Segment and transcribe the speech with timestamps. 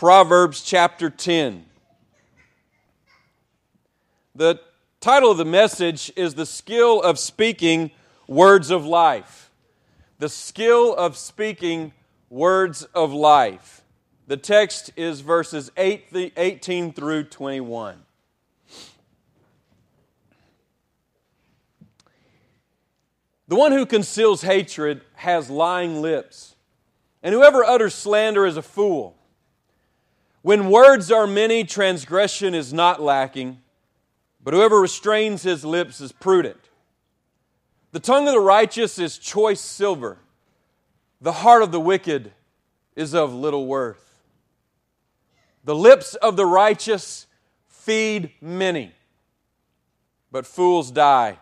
[0.00, 1.66] Proverbs chapter 10.
[4.34, 4.58] The
[4.98, 7.90] title of the message is The Skill of Speaking
[8.26, 9.50] Words of Life.
[10.18, 11.92] The Skill of Speaking
[12.30, 13.82] Words of Life.
[14.26, 17.98] The text is verses 18 through 21.
[23.48, 26.54] The one who conceals hatred has lying lips,
[27.22, 29.18] and whoever utters slander is a fool.
[30.42, 33.60] When words are many, transgression is not lacking,
[34.42, 36.58] but whoever restrains his lips is prudent.
[37.92, 40.18] The tongue of the righteous is choice silver,
[41.20, 42.32] the heart of the wicked
[42.96, 44.06] is of little worth.
[45.64, 47.26] The lips of the righteous
[47.66, 48.92] feed many,
[50.32, 51.38] but fools die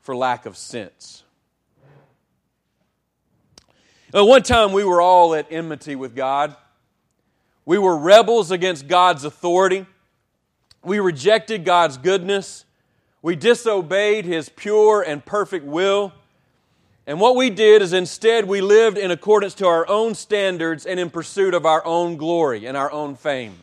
[0.00, 1.22] for lack of sense.
[4.12, 6.56] Now, one time we were all at enmity with God.
[7.68, 9.84] We were rebels against God's authority.
[10.82, 12.64] We rejected God's goodness.
[13.20, 16.14] We disobeyed His pure and perfect will.
[17.06, 20.98] And what we did is instead we lived in accordance to our own standards and
[20.98, 23.58] in pursuit of our own glory and our own fame.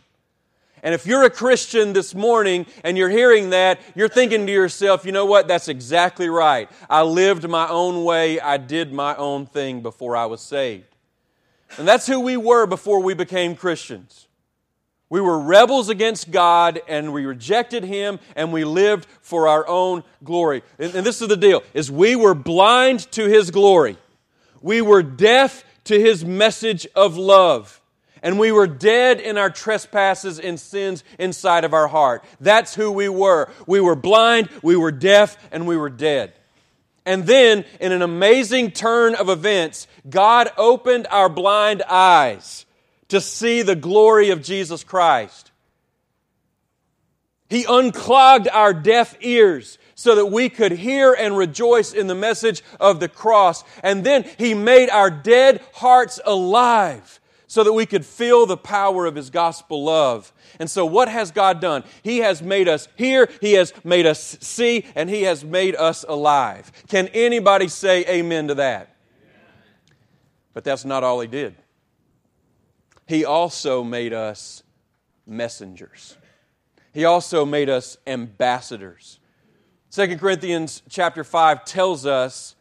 [0.84, 5.04] And if you're a Christian this morning and you're hearing that, you're thinking to yourself,
[5.04, 5.48] you know what?
[5.48, 6.70] That's exactly right.
[6.88, 8.40] I lived my own way.
[8.40, 10.95] I did my own thing before I was saved.
[11.78, 14.28] And that's who we were before we became Christians.
[15.10, 20.04] We were rebels against God and we rejected him and we lived for our own
[20.24, 20.64] glory.
[20.80, 23.98] And, and, this is the deal is we were blind to his glory.
[24.62, 27.82] We were deaf to his message of love.
[28.24, 32.24] And we were dead in our trespasses and sins inside of our heart.
[32.40, 33.52] That's who we were.
[33.68, 36.34] We were blind, we were deaf, and we were dead.
[37.06, 42.66] And then, in an amazing turn of events, God opened our blind eyes
[43.10, 45.52] to see the glory of Jesus Christ.
[47.48, 52.64] He unclogged our deaf ears so that we could hear and rejoice in the message
[52.80, 53.64] of the cross.
[53.84, 59.06] And then He made our dead hearts alive so that we could feel the power
[59.06, 60.32] of His gospel love.
[60.60, 61.84] And so, what has God done?
[62.04, 66.06] He has made us hear, He has made us see, and He has made us
[66.08, 66.72] alive.
[66.88, 68.96] Can anybody say amen to that?
[70.54, 71.56] But that's not all He did.
[73.08, 74.64] He also made us
[75.28, 76.18] messengers.
[76.94, 79.20] He also made us ambassadors.
[79.92, 82.55] 2 Corinthians chapter 5 tells us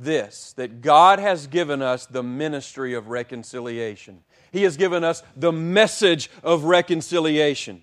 [0.00, 4.22] this that God has given us the ministry of reconciliation.
[4.50, 7.82] He has given us the message of reconciliation.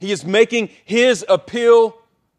[0.00, 1.96] He is making His appeal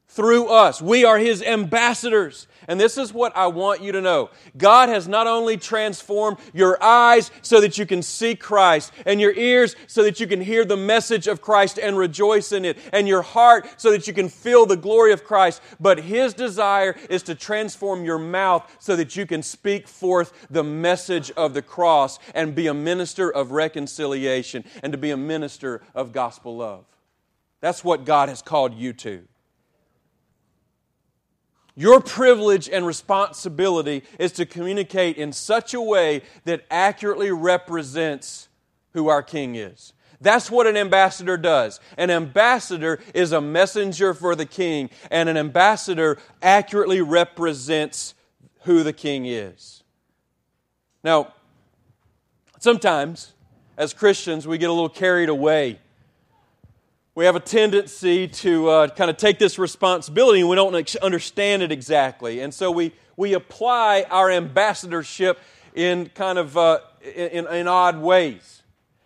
[0.07, 0.81] through us.
[0.81, 2.47] We are His ambassadors.
[2.67, 6.81] And this is what I want you to know God has not only transformed your
[6.83, 10.65] eyes so that you can see Christ, and your ears so that you can hear
[10.65, 14.29] the message of Christ and rejoice in it, and your heart so that you can
[14.29, 19.15] feel the glory of Christ, but His desire is to transform your mouth so that
[19.15, 24.63] you can speak forth the message of the cross and be a minister of reconciliation
[24.83, 26.85] and to be a minister of gospel love.
[27.61, 29.27] That's what God has called you to.
[31.75, 38.47] Your privilege and responsibility is to communicate in such a way that accurately represents
[38.93, 39.93] who our King is.
[40.21, 41.79] That's what an ambassador does.
[41.97, 48.13] An ambassador is a messenger for the king, and an ambassador accurately represents
[48.61, 49.83] who the king is.
[51.03, 51.33] Now,
[52.59, 53.33] sometimes
[53.77, 55.79] as Christians, we get a little carried away
[57.15, 61.63] we have a tendency to uh, kind of take this responsibility and we don't understand
[61.63, 62.41] it exactly.
[62.41, 65.39] And so we, we apply our ambassadorship
[65.73, 66.79] in kind of uh,
[67.15, 68.63] in, in odd ways.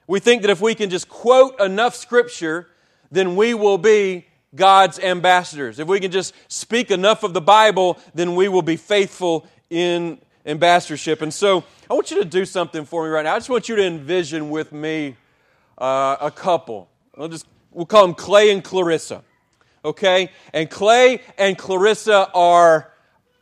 [0.08, 2.68] We think that if we can just quote enough scripture,
[3.12, 4.26] then we will be
[4.56, 5.78] God's ambassadors.
[5.78, 10.18] If we can just speak enough of the Bible, then we will be faithful in
[10.48, 11.22] ambassadorship.
[11.22, 13.36] And so I want you to do something for me right now.
[13.36, 15.16] I just want you to envision with me
[15.78, 16.90] uh, a couple.
[17.16, 19.24] I'll just we'll call them Clay and Clarissa.
[19.84, 20.30] Okay?
[20.54, 22.92] And Clay and Clarissa are,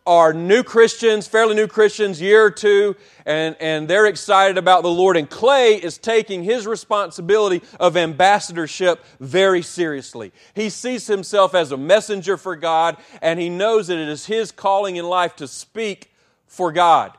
[0.06, 2.96] are new Christians, fairly new Christians, year or two,
[3.26, 5.18] and, and they're excited about the Lord.
[5.18, 10.32] And Clay is taking his responsibility of ambassadorship very seriously.
[10.54, 14.52] He sees himself as a messenger for God, and he knows that it is his
[14.52, 16.12] calling in life to speak
[16.46, 17.18] for God.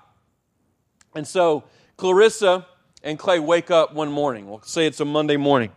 [1.14, 1.64] And so
[1.96, 2.66] Clarissa
[3.02, 4.49] and Clay wake up one morning.
[4.49, 5.72] We'll say it's a Monday morning.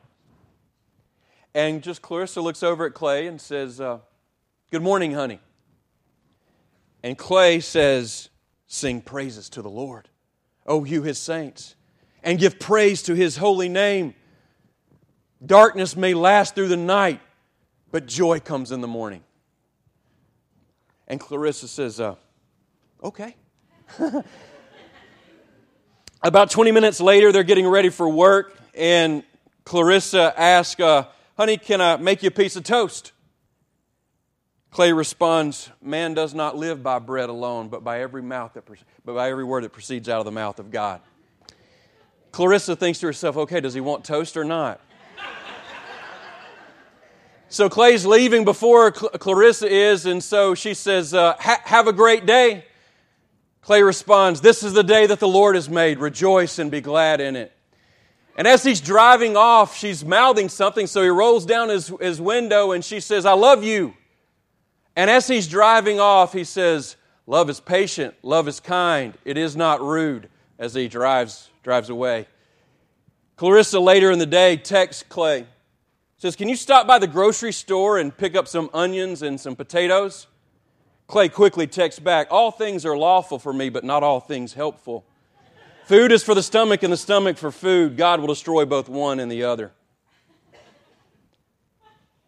[1.53, 3.99] And just Clarissa looks over at Clay and says, uh,
[4.71, 5.39] Good morning, honey.
[7.03, 8.29] And Clay says,
[8.67, 10.07] Sing praises to the Lord,
[10.65, 11.75] O you his saints,
[12.23, 14.15] and give praise to his holy name.
[15.45, 17.19] Darkness may last through the night,
[17.91, 19.23] but joy comes in the morning.
[21.07, 22.15] And Clarissa says, uh,
[23.03, 23.35] Okay.
[26.23, 29.23] About 20 minutes later, they're getting ready for work, and
[29.65, 31.07] Clarissa asks, uh,
[31.37, 33.11] Honey, can I make you a piece of toast?
[34.71, 38.63] Clay responds, Man does not live by bread alone, but by every mouth that,
[39.03, 41.01] but by every word that proceeds out of the mouth of God.
[42.31, 44.79] Clarissa thinks to herself, okay, does he want toast or not?
[47.49, 52.65] so Clay's leaving before Clarissa is, and so she says, uh, Have a great day.
[53.61, 55.99] Clay responds, This is the day that the Lord has made.
[55.99, 57.51] Rejoice and be glad in it.
[58.41, 62.71] And as he's driving off, she's mouthing something, so he rolls down his, his window
[62.71, 63.93] and she says, I love you.
[64.95, 66.95] And as he's driving off, he says,
[67.27, 70.27] Love is patient, love is kind, it is not rude,
[70.57, 72.25] as he drives, drives away.
[73.35, 75.45] Clarissa later in the day texts Clay,
[76.17, 79.55] says, Can you stop by the grocery store and pick up some onions and some
[79.55, 80.25] potatoes?
[81.05, 85.05] Clay quickly texts back, All things are lawful for me, but not all things helpful.
[85.85, 87.97] Food is for the stomach, and the stomach for food.
[87.97, 89.71] God will destroy both one and the other.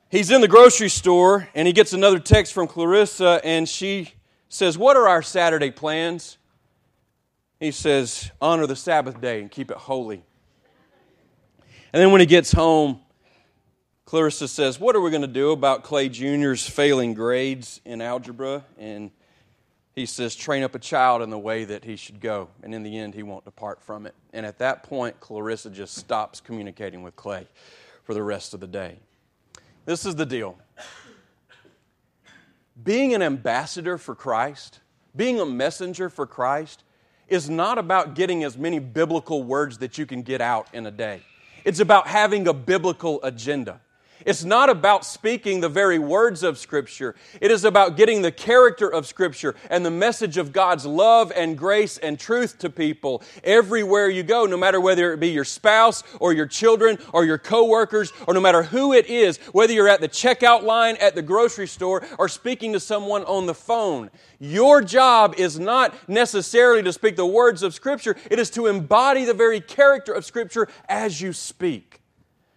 [0.09, 4.13] He's in the grocery store, and he gets another text from Clarissa, and she
[4.50, 6.38] says, What are our Saturday plans?
[7.59, 10.23] He says, Honor the Sabbath day and keep it holy.
[11.94, 12.99] And then when he gets home,
[14.06, 18.65] Clarissa says, What are we going to do about Clay Jr.'s failing grades in algebra?
[18.77, 19.11] And
[19.95, 22.50] he says, Train up a child in the way that he should go.
[22.63, 24.16] And in the end, he won't depart from it.
[24.34, 27.48] And at that point, Clarissa just stops communicating with Clay
[28.04, 28.98] for the rest of the day.
[29.86, 30.57] This is the deal
[32.81, 34.80] being an ambassador for Christ,
[35.16, 36.84] being a messenger for Christ,
[37.28, 40.92] is not about getting as many biblical words that you can get out in a
[40.92, 41.22] day.
[41.66, 43.80] It's about having a biblical agenda.
[44.25, 47.15] It's not about speaking the very words of Scripture.
[47.41, 51.57] It is about getting the character of Scripture and the message of God's love and
[51.57, 56.03] grace and truth to people everywhere you go, no matter whether it be your spouse
[56.19, 60.01] or your children or your coworkers or no matter who it is, whether you're at
[60.01, 64.09] the checkout line at the grocery store or speaking to someone on the phone.
[64.39, 69.25] Your job is not necessarily to speak the words of Scripture, it is to embody
[69.25, 72.02] the very character of Scripture as you speak.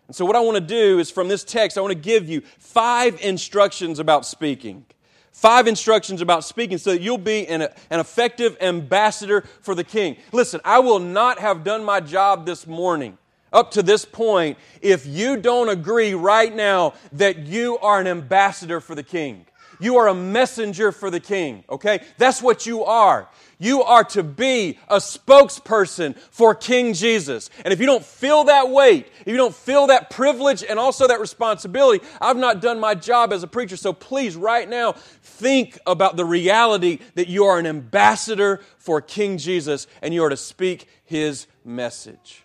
[0.06, 2.28] And so, what I want to do is from this text, I want to give
[2.28, 4.84] you five instructions about speaking.
[5.32, 10.16] Five instructions about speaking so that you'll be an, an effective ambassador for the king.
[10.32, 13.18] Listen, I will not have done my job this morning
[13.52, 18.80] up to this point if you don't agree right now that you are an ambassador
[18.80, 19.46] for the king.
[19.78, 22.00] You are a messenger for the king, okay?
[22.18, 23.28] That's what you are.
[23.58, 27.48] You are to be a spokesperson for King Jesus.
[27.64, 31.08] And if you don't feel that weight, if you don't feel that privilege and also
[31.08, 33.76] that responsibility, I've not done my job as a preacher.
[33.76, 39.38] So please, right now, think about the reality that you are an ambassador for King
[39.38, 42.44] Jesus and you are to speak his message.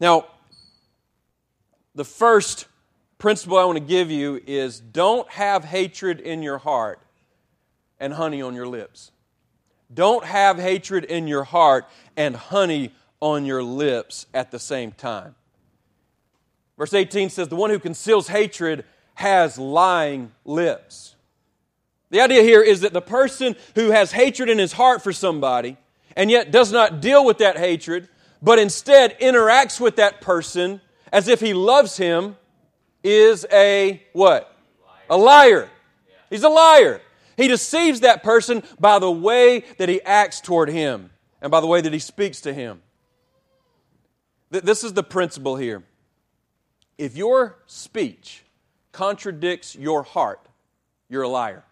[0.00, 0.26] Now,
[1.94, 2.66] the first
[3.18, 7.00] principle I want to give you is don't have hatred in your heart
[7.98, 9.10] and honey on your lips.
[9.92, 11.86] Don't have hatred in your heart
[12.16, 15.34] and honey on your lips at the same time.
[16.76, 21.14] Verse 18 says, The one who conceals hatred has lying lips.
[22.10, 25.76] The idea here is that the person who has hatred in his heart for somebody
[26.14, 28.08] and yet does not deal with that hatred,
[28.42, 30.80] but instead interacts with that person
[31.12, 32.36] as if he loves him,
[33.06, 34.52] is a what?
[35.08, 35.70] A liar.
[36.28, 37.00] He's a liar.
[37.36, 41.10] He deceives that person by the way that he acts toward him
[41.40, 42.82] and by the way that he speaks to him.
[44.50, 45.84] This is the principle here.
[46.98, 48.42] If your speech
[48.90, 50.40] contradicts your heart,
[51.08, 51.62] you're a liar.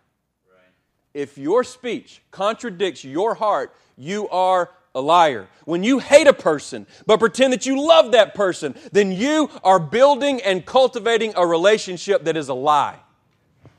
[1.15, 5.49] If your speech contradicts your heart, you are a liar.
[5.65, 9.81] When you hate a person but pretend that you love that person, then you are
[9.81, 12.99] building and cultivating a relationship that is a lie.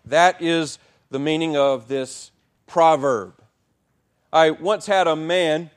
[0.06, 0.78] That is
[1.10, 2.32] the meaning of this
[2.68, 3.34] proverb.
[4.34, 5.70] I once had a man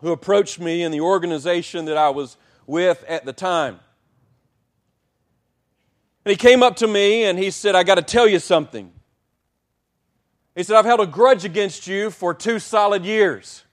[0.00, 2.36] who approached me in the organization that I was
[2.66, 3.78] with at the time.
[6.24, 8.92] And he came up to me and he said, I got to tell you something.
[10.54, 13.64] He said, I've held a grudge against you for two solid years.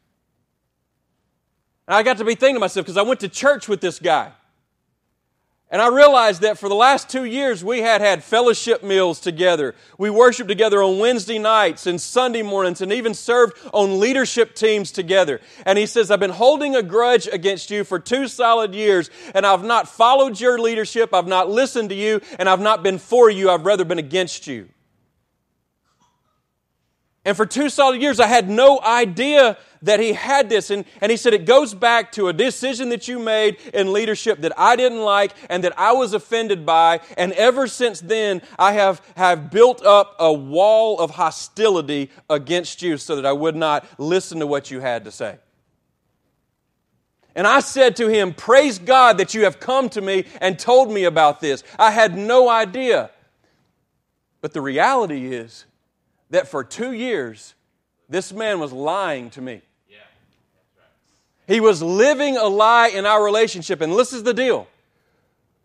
[1.90, 3.98] And I got to be thinking to myself because I went to church with this
[3.98, 4.32] guy.
[5.72, 9.74] And I realized that for the last two years, we had had fellowship meals together.
[9.98, 14.92] We worshiped together on Wednesday nights and Sunday mornings and even served on leadership teams
[14.92, 15.42] together.
[15.66, 19.44] And he says, I've been holding a grudge against you for two solid years, and
[19.44, 23.32] I've not followed your leadership, I've not listened to you, and I've not been for
[23.32, 24.70] you, I've rather been against you.
[27.30, 30.72] And for two solid years, I had no idea that he had this.
[30.72, 34.42] And, and he said it goes back to a decision that you made in leadership
[34.42, 37.02] that I didn't like and that I was offended by.
[37.20, 42.98] And ever since then, I have, have built up a wall of hostility against you
[42.98, 45.38] so that I would not listen to what you had to say.
[47.36, 50.92] And I said to him, Praise God that you have come to me and told
[50.92, 51.64] me about this.
[51.78, 53.12] I had no idea.
[54.42, 55.66] But the reality is,
[56.30, 57.56] that for two years,
[58.08, 59.62] this man was lying to me.
[61.48, 63.82] He was living a lie in our relationship.
[63.82, 64.68] And this is the deal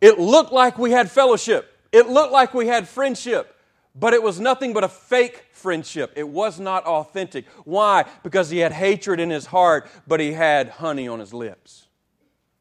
[0.00, 3.56] it looked like we had fellowship, it looked like we had friendship,
[3.94, 6.12] but it was nothing but a fake friendship.
[6.16, 7.46] It was not authentic.
[7.64, 8.04] Why?
[8.22, 11.83] Because he had hatred in his heart, but he had honey on his lips.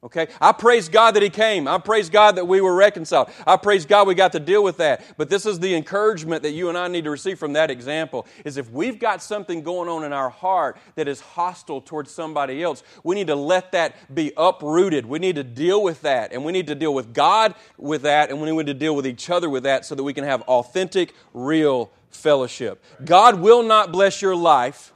[0.03, 0.27] Okay?
[0.41, 1.67] I praise God that He came.
[1.67, 3.29] I praise God that we were reconciled.
[3.47, 5.15] I praise God we got to deal with that.
[5.17, 8.27] But this is the encouragement that you and I need to receive from that example
[8.43, 12.61] is if we've got something going on in our heart that is hostile towards somebody
[12.61, 15.05] else, we need to let that be uprooted.
[15.05, 16.33] We need to deal with that.
[16.33, 18.29] And we need to deal with God with that.
[18.29, 20.41] And we need to deal with each other with that so that we can have
[20.43, 22.83] authentic, real fellowship.
[23.05, 24.93] God will not bless your life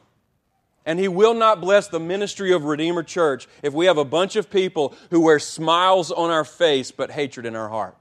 [0.87, 4.37] and He will not bless the ministry of Redeemer Church if we have a bunch
[4.37, 7.95] of people who wear smiles on our face but hatred in our heart.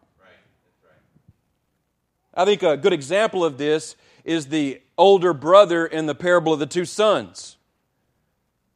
[2.32, 6.60] I think a good example of this is the older brother in the parable of
[6.60, 7.56] the two sons.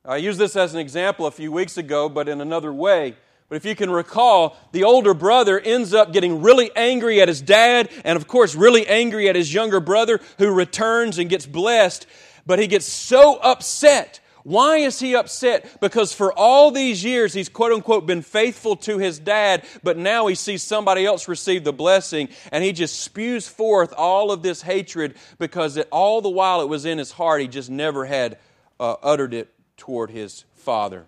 [0.04, 3.16] I used this as an example a few weeks ago, but in another way.
[3.48, 7.42] But if you can recall, the older brother ends up getting really angry at his
[7.42, 12.06] dad, and of course, really angry at his younger brother who returns and gets blessed.
[12.46, 14.20] But he gets so upset.
[14.42, 15.80] Why is he upset?
[15.80, 20.26] Because for all these years, he's quote unquote been faithful to his dad, but now
[20.26, 24.62] he sees somebody else receive the blessing, and he just spews forth all of this
[24.62, 28.38] hatred because it, all the while it was in his heart, he just never had
[28.78, 31.04] uh, uttered it toward his father.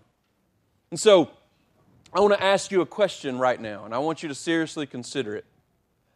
[0.90, 1.30] And so,
[2.12, 4.86] I want to ask you a question right now, and I want you to seriously
[4.86, 5.46] consider it.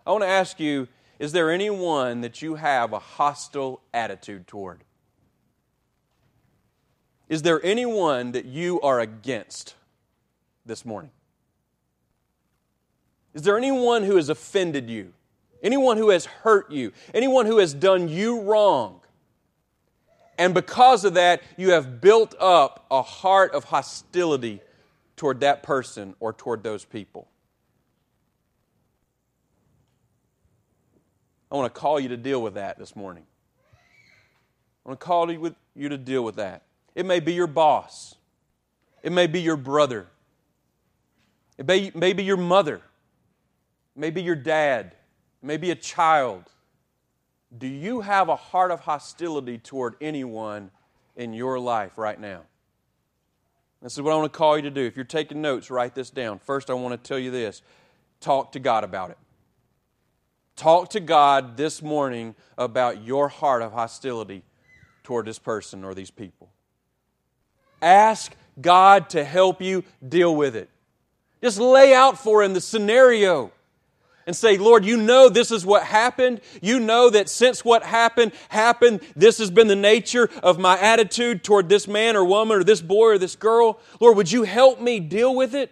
[0.06, 4.84] I want to ask you is there anyone that you have a hostile attitude toward?
[7.28, 9.74] Is there anyone that you are against
[10.64, 11.10] this morning?
[13.34, 15.12] Is there anyone who has offended you?
[15.62, 16.92] Anyone who has hurt you?
[17.12, 19.00] Anyone who has done you wrong?
[20.38, 24.60] And because of that, you have built up a heart of hostility
[25.16, 27.26] toward that person or toward those people.
[31.50, 33.24] I want to call you to deal with that this morning.
[34.84, 35.30] I want to call
[35.74, 36.62] you to deal with that.
[36.96, 38.16] It may be your boss.
[39.02, 40.08] It may be your brother.
[41.58, 42.76] It may, may be your mother.
[42.76, 44.86] It may be your dad.
[45.42, 46.44] It may be a child.
[47.56, 50.70] Do you have a heart of hostility toward anyone
[51.14, 52.42] in your life right now?
[53.82, 54.80] This is what I want to call you to do.
[54.80, 56.38] If you're taking notes, write this down.
[56.38, 57.62] First, I want to tell you this
[58.20, 59.18] talk to God about it.
[60.56, 64.42] Talk to God this morning about your heart of hostility
[65.04, 66.48] toward this person or these people.
[67.86, 70.68] Ask God to help you deal with it.
[71.40, 73.52] Just lay out for Him the scenario
[74.26, 76.40] and say, Lord, you know this is what happened.
[76.60, 81.44] You know that since what happened happened, this has been the nature of my attitude
[81.44, 83.78] toward this man or woman or this boy or this girl.
[84.00, 85.70] Lord, would you help me deal with it?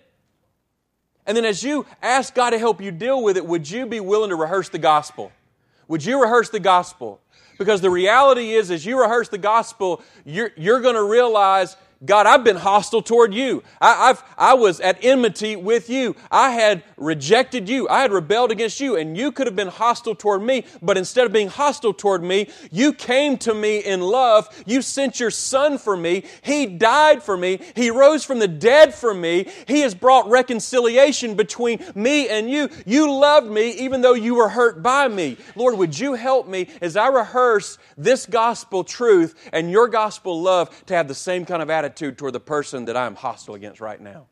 [1.27, 3.99] And then as you ask God to help you deal with it, would you be
[3.99, 5.33] willing to rehearse the gospel?
[5.89, 7.21] Would you rehearse the gospel?
[7.59, 12.27] Because the reality is, as you rehearse the gospel, you're, you're going to realize God,
[12.27, 13.63] I've been hostile toward you.
[13.81, 16.17] I, I've, I was at enmity with you.
[16.31, 17.89] I had rejected you.
[17.89, 20.65] I had rebelled against you, and you could have been hostile toward me.
[20.83, 24.49] But instead of being hostile toward me, you came to me in love.
[24.67, 26.25] You sent your son for me.
[26.43, 27.61] He died for me.
[27.75, 29.49] He rose from the dead for me.
[29.67, 32.69] He has brought reconciliation between me and you.
[32.85, 35.39] You loved me even though you were hurt by me.
[35.57, 40.85] Lord, would you help me as I rehearse this gospel truth and your gospel love
[40.87, 41.84] to have the same kind of attitude?
[41.85, 44.27] Attitude toward the person that I am hostile against right now.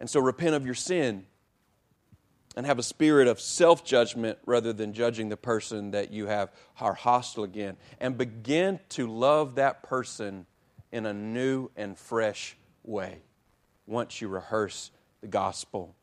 [0.00, 1.26] And so repent of your sin
[2.56, 6.52] and have a spirit of self judgment rather than judging the person that you have
[6.80, 7.76] are hostile again.
[8.00, 10.46] And begin to love that person
[10.92, 13.22] in a new and fresh way
[13.86, 15.94] once you rehearse the gospel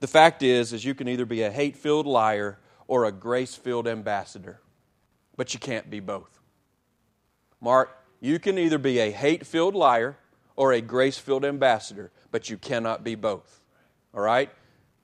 [0.00, 2.58] The fact is, is you can either be a hate-filled liar
[2.88, 4.60] or a grace-filled ambassador,
[5.36, 6.38] but you can't be both.
[7.60, 10.16] Mark, you can either be a hate-filled liar
[10.56, 13.60] or a grace-filled ambassador, but you cannot be both.
[14.14, 14.50] All right?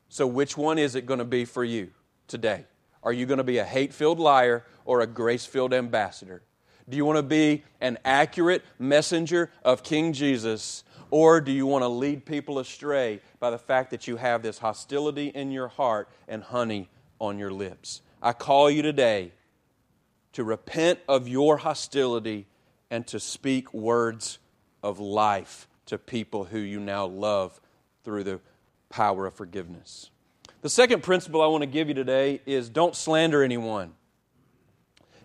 [0.08, 1.90] So which one is it going to be for you
[2.26, 2.64] today?
[3.02, 6.42] Are you going to be a hate-filled liar or a grace-filled ambassador?
[6.88, 11.82] Do you want to be an accurate messenger of King Jesus or do you want
[11.82, 16.08] to lead people astray by the fact that you have this hostility in your heart
[16.26, 16.88] and honey
[17.20, 18.00] on your lips?
[18.22, 19.32] I call you today
[20.32, 22.46] to repent of your hostility
[22.92, 24.38] and to speak words
[24.82, 27.58] of life to people who you now love
[28.04, 28.40] through the
[28.88, 30.10] power of forgiveness.
[30.60, 33.94] The second principle I want to give you today is don't slander anyone.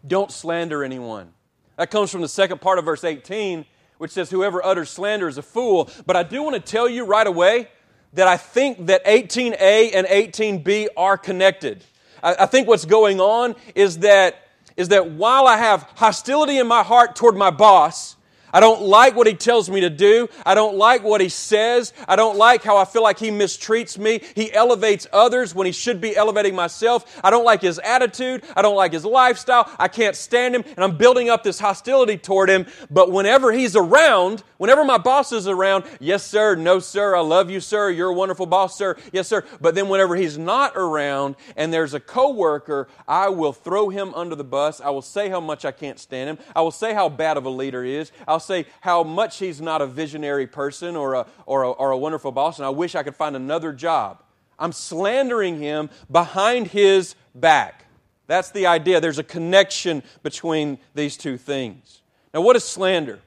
[0.06, 1.34] Don't slander anyone.
[1.76, 3.66] That comes from the second part of verse 18
[3.98, 5.90] which says, Whoever utters slander is a fool.
[6.06, 7.68] But I do want to tell you right away
[8.14, 11.84] that I think that 18a and 18b are connected.
[12.24, 14.47] I, think what's going on is that,
[14.78, 18.17] is that while I have hostility in my heart toward my boss,
[18.54, 20.30] I don't like what he tells me to do.
[20.46, 21.94] I don't like what he says.
[22.08, 24.22] I don't like how I feel like he mistreats me.
[24.36, 27.20] He elevates others when he should be elevating myself.
[27.24, 28.44] I don't like his attitude.
[28.56, 29.70] I don't like his lifestyle.
[29.78, 32.66] I can't stand him, and I'm building up this hostility toward him.
[32.90, 37.50] But whenever he's around, whenever my boss is around, yes, sir, no, sir, I love
[37.50, 39.44] you, sir, you're a wonderful boss, sir, yes, sir.
[39.60, 44.36] But then whenever he's not around and there's a coworker, I will throw him under
[44.36, 44.82] the bus.
[44.82, 46.38] I will say how much I can't stand him.
[46.56, 48.12] I will say how bad of a leader he is.
[48.28, 51.98] I'll say how much he's not a visionary person or a, or a, or a
[51.98, 54.24] wonderful boss, and I wish I could find another job.
[54.60, 57.86] I'm slandering him behind his back.
[58.28, 59.00] That's the idea.
[59.00, 62.02] There's a connection between these two things.
[62.34, 63.20] Now, what is slander?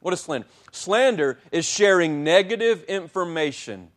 [0.00, 0.46] What is slander?
[0.72, 3.88] Slander is sharing negative information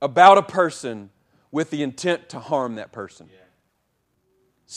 [0.00, 1.10] about a person
[1.50, 3.28] with the intent to harm that person.
[3.32, 3.41] Yeah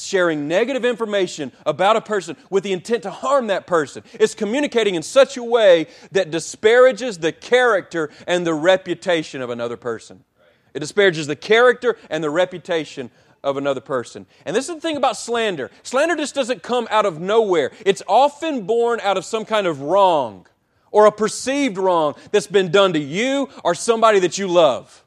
[0.04, 4.04] sharing negative information about a person with the intent to harm that person.
[4.14, 9.78] It's communicating in such a way that disparages the character and the reputation of another
[9.78, 10.24] person.
[10.74, 13.10] It disparages the character and the reputation
[13.44, 14.26] of another person.
[14.46, 18.02] And this is the thing about slander slander just doesn't come out of nowhere, it's
[18.08, 20.48] often born out of some kind of wrong
[20.92, 25.05] or a perceived wrong that's been done to you or somebody that you love.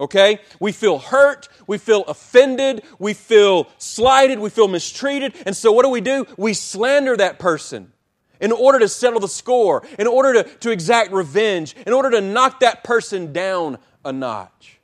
[0.00, 0.40] Okay?
[0.58, 5.84] We feel hurt, we feel offended, we feel slighted, we feel mistreated, and so what
[5.84, 6.26] do we do?
[6.36, 7.92] We slander that person
[8.40, 12.20] in order to settle the score, in order to, to exact revenge, in order to
[12.20, 14.80] knock that person down a notch.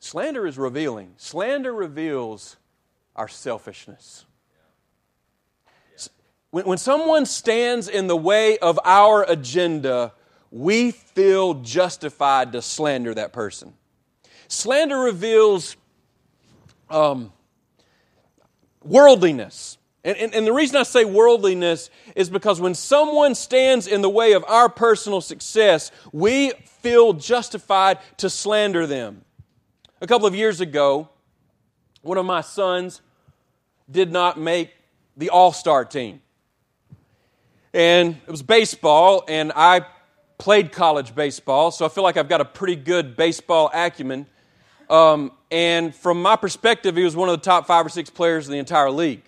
[0.00, 1.12] Slander is revealing.
[1.18, 2.56] Slander reveals
[3.14, 4.24] our selfishness.
[6.50, 10.14] When, when someone stands in the way of our agenda,
[10.50, 13.74] we feel justified to slander that person.
[14.50, 15.76] Slander reveals
[16.90, 17.32] um,
[18.82, 19.78] worldliness.
[20.02, 24.10] And, and, and, the reason I say worldliness is because when someone stands in the
[24.10, 29.24] way of our personal success, we feel justified to slander them.
[30.00, 31.08] A couple of years ago,
[32.02, 33.02] one of my sons
[33.88, 34.74] did not make
[35.16, 36.22] the all star team.
[37.72, 39.86] And it was baseball, and I
[40.38, 44.26] played college baseball, so I feel like I've got a pretty good baseball acumen.
[44.90, 48.46] Um, and from my perspective, he was one of the top five or six players
[48.46, 49.22] in the entire league.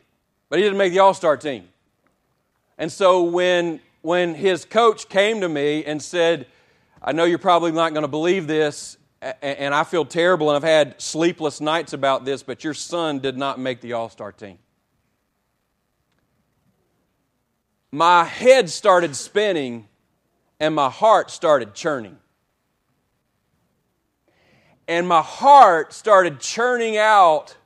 [0.49, 1.69] But he didn't make the All Star team.
[2.77, 6.47] And so when, when his coach came to me and said,
[7.01, 8.97] I know you're probably not going to believe this,
[9.41, 13.37] and I feel terrible, and I've had sleepless nights about this, but your son did
[13.37, 14.59] not make the All Star team.
[17.93, 19.87] My head started spinning,
[20.59, 22.19] and my heart started churning
[24.89, 27.57] and my heart started churning out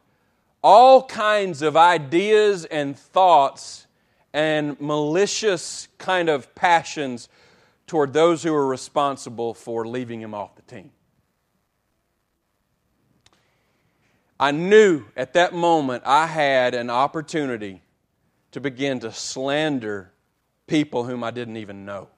[0.62, 3.86] all kinds of ideas and thoughts
[4.32, 7.28] and malicious kind of passions
[7.86, 10.90] toward those who were responsible for leaving him off the team.
[14.38, 17.82] I knew at that moment I had an opportunity
[18.50, 20.12] to begin to slander
[20.66, 22.08] people whom I didn't even know.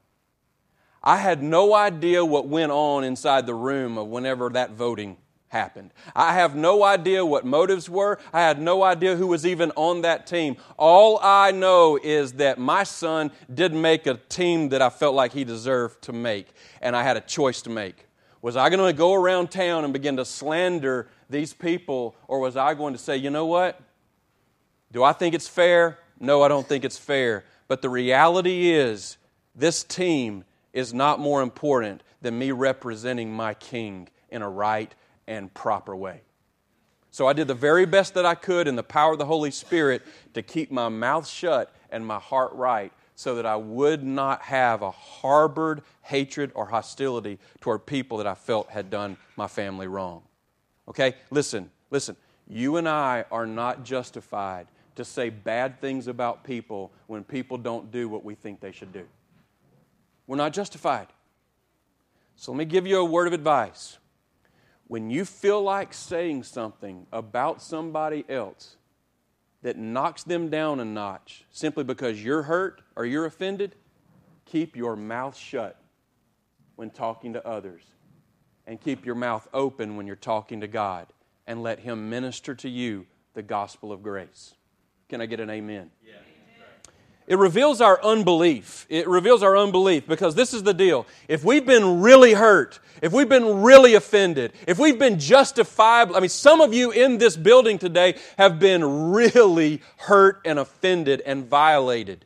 [1.08, 5.16] I had no idea what went on inside the room of whenever that voting
[5.48, 5.90] happened.
[6.14, 8.18] I have no idea what motives were.
[8.30, 10.58] I had no idea who was even on that team.
[10.76, 15.32] All I know is that my son didn't make a team that I felt like
[15.32, 16.48] he deserved to make,
[16.82, 18.06] and I had a choice to make.
[18.42, 22.54] Was I going to go around town and begin to slander these people, or was
[22.54, 23.80] I going to say, you know what?
[24.92, 26.00] Do I think it's fair?
[26.20, 27.46] No, I don't think it's fair.
[27.66, 29.16] But the reality is,
[29.54, 30.44] this team
[30.78, 34.94] is not more important than me representing my king in a right
[35.26, 36.20] and proper way.
[37.10, 39.50] So I did the very best that I could in the power of the Holy
[39.50, 40.02] Spirit
[40.34, 44.82] to keep my mouth shut and my heart right so that I would not have
[44.82, 50.22] a harbored hatred or hostility toward people that I felt had done my family wrong.
[50.86, 51.16] Okay?
[51.32, 52.14] Listen, listen.
[52.46, 57.90] You and I are not justified to say bad things about people when people don't
[57.90, 59.08] do what we think they should do.
[60.28, 61.08] We're not justified.
[62.36, 63.98] So let me give you a word of advice.
[64.86, 68.76] When you feel like saying something about somebody else
[69.62, 73.74] that knocks them down a notch simply because you're hurt or you're offended,
[74.44, 75.80] keep your mouth shut
[76.76, 77.82] when talking to others
[78.66, 81.06] and keep your mouth open when you're talking to God
[81.46, 84.54] and let Him minister to you the gospel of grace.
[85.08, 85.90] Can I get an amen?
[86.06, 86.12] Yeah.
[87.28, 88.86] It reveals our unbelief.
[88.88, 91.06] It reveals our unbelief because this is the deal.
[91.28, 96.20] If we've been really hurt, if we've been really offended, if we've been justifiable, I
[96.20, 101.46] mean, some of you in this building today have been really hurt and offended and
[101.46, 102.24] violated.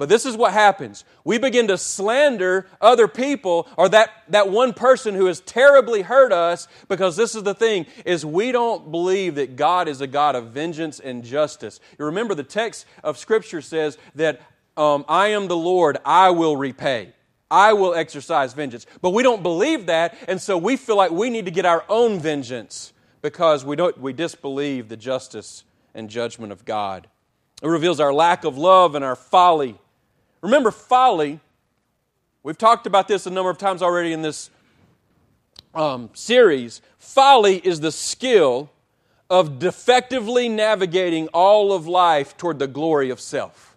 [0.00, 1.04] But this is what happens.
[1.24, 6.32] We begin to slander other people or that, that one person who has terribly hurt
[6.32, 10.36] us because this is the thing is we don't believe that God is a God
[10.36, 11.80] of vengeance and justice.
[11.98, 14.40] You remember the text of Scripture says that
[14.74, 17.12] um, I am the Lord, I will repay.
[17.50, 18.86] I will exercise vengeance.
[19.02, 21.84] But we don't believe that, and so we feel like we need to get our
[21.90, 27.06] own vengeance because we, don't, we disbelieve the justice and judgment of God.
[27.62, 29.76] It reveals our lack of love and our folly
[30.42, 31.40] Remember, folly,
[32.42, 34.50] we've talked about this a number of times already in this
[35.74, 36.80] um, series.
[36.98, 38.70] Folly is the skill
[39.28, 43.76] of defectively navigating all of life toward the glory of self.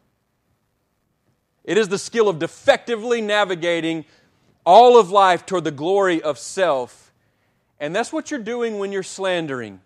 [1.63, 4.05] It is the skill of defectively navigating
[4.65, 7.11] all of life toward the glory of self.
[7.79, 9.81] And that's what you're doing when you're slandering.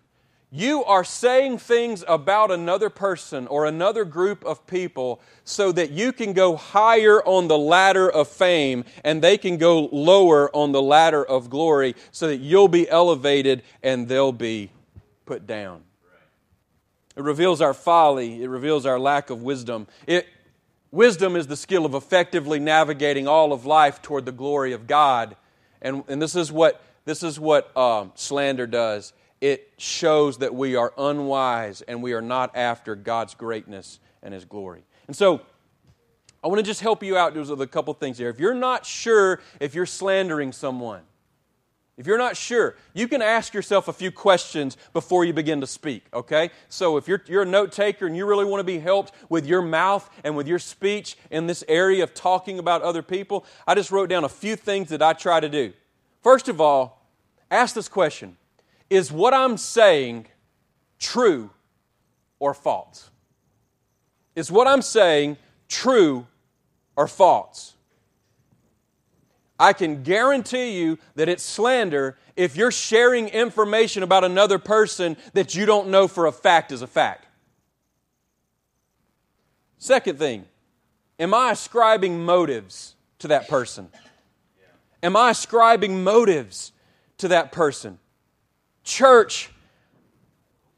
[0.50, 6.10] You are saying things about another person or another group of people so that you
[6.10, 10.80] can go higher on the ladder of fame and they can go lower on the
[10.80, 14.70] ladder of glory so that you'll be elevated and they'll be
[15.26, 15.82] put down.
[17.14, 19.86] It reveals our folly, it reveals our lack of wisdom.
[20.06, 20.26] It,
[20.90, 25.36] wisdom is the skill of effectively navigating all of life toward the glory of God.
[25.82, 30.76] And, and this is what, this is what um, slander does it shows that we
[30.76, 34.84] are unwise and we are not after God's greatness and His glory.
[35.06, 35.42] And so,
[36.42, 38.28] I want to just help you out with a couple things here.
[38.28, 41.02] If you're not sure if you're slandering someone,
[41.96, 45.66] if you're not sure, you can ask yourself a few questions before you begin to
[45.66, 46.50] speak, okay?
[46.68, 49.46] So if you're, you're a note taker and you really want to be helped with
[49.46, 53.74] your mouth and with your speech in this area of talking about other people, I
[53.74, 55.72] just wrote down a few things that I try to do.
[56.22, 57.04] First of all,
[57.50, 58.36] ask this question
[58.90, 60.26] is what I'm saying
[60.98, 61.50] true
[62.38, 63.10] or false?
[64.34, 65.36] Is what I'm saying
[65.68, 66.26] true
[66.96, 67.74] or false?
[69.58, 75.54] I can guarantee you that it's slander if you're sharing information about another person that
[75.56, 77.26] you don't know for a fact is a fact.
[79.78, 80.44] Second thing,
[81.18, 83.88] am I ascribing motives to that person?
[85.02, 86.72] Am I ascribing motives
[87.18, 87.98] to that person?
[88.88, 89.50] Church,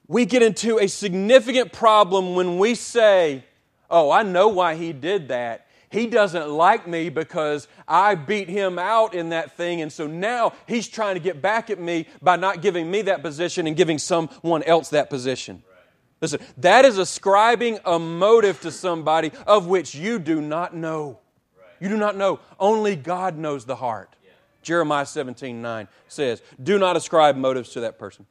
[0.09, 3.45] we get into a significant problem when we say,
[3.89, 5.69] Oh, I know why he did that.
[5.91, 10.55] He doesn't like me because I beat him out in that thing, and so now
[10.67, 13.99] he's trying to get back at me by not giving me that position and giving
[13.99, 15.63] someone else that position.
[16.21, 21.19] Listen, that is ascribing a motive to somebody of which you do not know.
[21.81, 22.41] You do not know.
[22.59, 24.15] Only God knows the heart.
[24.63, 28.27] Jeremiah 17 9 says, Do not ascribe motives to that person.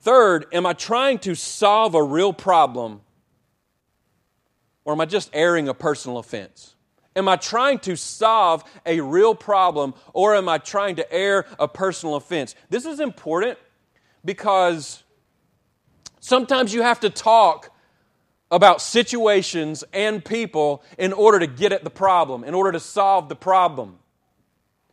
[0.00, 3.00] Third, am I trying to solve a real problem
[4.84, 6.74] or am I just airing a personal offense?
[7.16, 11.66] Am I trying to solve a real problem or am I trying to air a
[11.66, 12.54] personal offense?
[12.70, 13.58] This is important
[14.24, 15.02] because
[16.20, 17.74] sometimes you have to talk
[18.50, 23.28] about situations and people in order to get at the problem, in order to solve
[23.28, 23.98] the problem.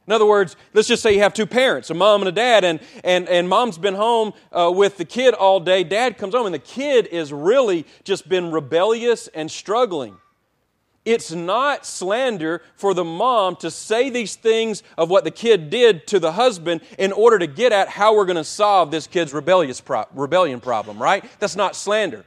[0.07, 2.63] In other words, let's just say you have two parents, a mom and a dad,
[2.63, 5.83] and, and, and mom's been home uh, with the kid all day.
[5.83, 10.17] Dad comes home, and the kid is really just been rebellious and struggling.
[11.05, 16.07] It's not slander for the mom to say these things of what the kid did
[16.07, 19.31] to the husband in order to get at how we're going to solve this kid's
[19.31, 21.23] rebellious pro- rebellion problem, right?
[21.39, 22.25] That's not slander.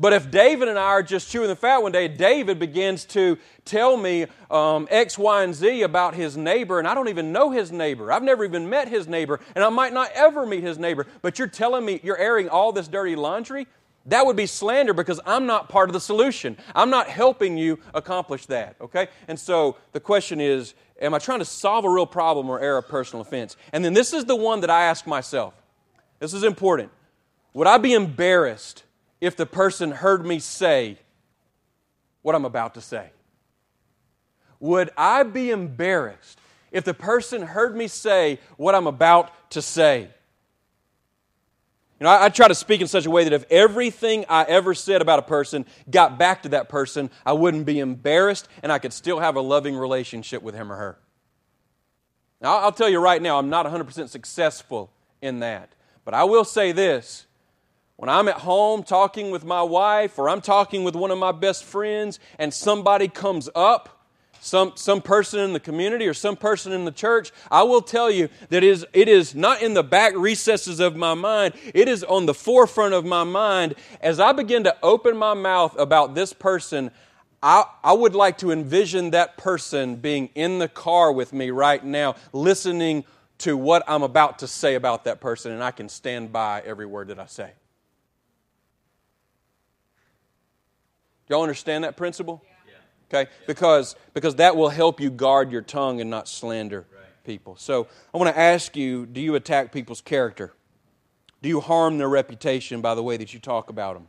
[0.00, 3.36] But if David and I are just chewing the fat one day, David begins to
[3.66, 7.50] tell me um, X, Y, and Z about his neighbor, and I don't even know
[7.50, 8.10] his neighbor.
[8.10, 11.06] I've never even met his neighbor, and I might not ever meet his neighbor.
[11.20, 13.66] But you're telling me you're airing all this dirty laundry?
[14.06, 16.56] That would be slander because I'm not part of the solution.
[16.74, 19.08] I'm not helping you accomplish that, okay?
[19.28, 22.78] And so the question is am I trying to solve a real problem or air
[22.78, 23.58] a personal offense?
[23.70, 25.52] And then this is the one that I ask myself.
[26.20, 26.90] This is important.
[27.52, 28.84] Would I be embarrassed
[29.20, 30.98] if the person heard me say
[32.22, 33.10] what I'm about to say?
[34.60, 36.38] Would I be embarrassed
[36.70, 40.08] if the person heard me say what I'm about to say?
[41.98, 44.44] You know, I, I, try to speak in such a way that if everything I
[44.44, 48.72] ever said about a person got back to that person, I wouldn't be embarrassed and
[48.72, 50.98] I could still have a loving relationship with him or her.
[52.40, 55.74] Now, I'll tell you right now, I'm not 100% successful in that.
[56.06, 57.26] But I will say this
[58.00, 61.32] when I'm at home talking with my wife or I'm talking with one of my
[61.32, 64.06] best friends and somebody comes up,
[64.40, 68.10] some, some person in the community or some person in the church, I will tell
[68.10, 72.02] you that is, it is not in the back recesses of my mind, it is
[72.02, 73.74] on the forefront of my mind.
[74.00, 76.92] As I begin to open my mouth about this person,
[77.42, 81.84] I, I would like to envision that person being in the car with me right
[81.84, 83.04] now, listening
[83.40, 86.86] to what I'm about to say about that person, and I can stand by every
[86.86, 87.52] word that I say.
[91.30, 92.44] Y'all understand that principle?
[93.08, 93.30] Okay?
[93.46, 96.86] Because, because that will help you guard your tongue and not slander
[97.24, 97.56] people.
[97.56, 100.52] So I want to ask you do you attack people's character?
[101.40, 104.08] Do you harm their reputation by the way that you talk about them?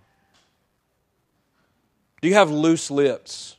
[2.22, 3.56] Do you have loose lips?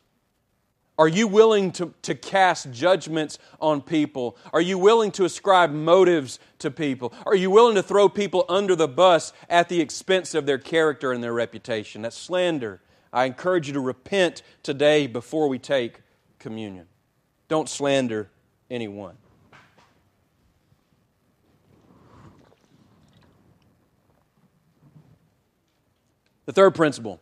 [0.99, 4.37] Are you willing to, to cast judgments on people?
[4.53, 7.13] Are you willing to ascribe motives to people?
[7.27, 11.13] Are you willing to throw people under the bus at the expense of their character
[11.13, 12.03] and their reputation?
[12.03, 12.81] That's slander.
[13.13, 16.01] I encourage you to repent today before we take
[16.39, 16.87] communion.
[17.49, 18.31] Don't slander
[18.71, 19.17] anyone.
[26.47, 27.21] The third principle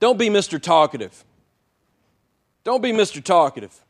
[0.00, 0.60] don't be Mr.
[0.60, 1.24] Talkative.
[2.64, 3.22] Don't be Mr.
[3.22, 3.84] Talkative.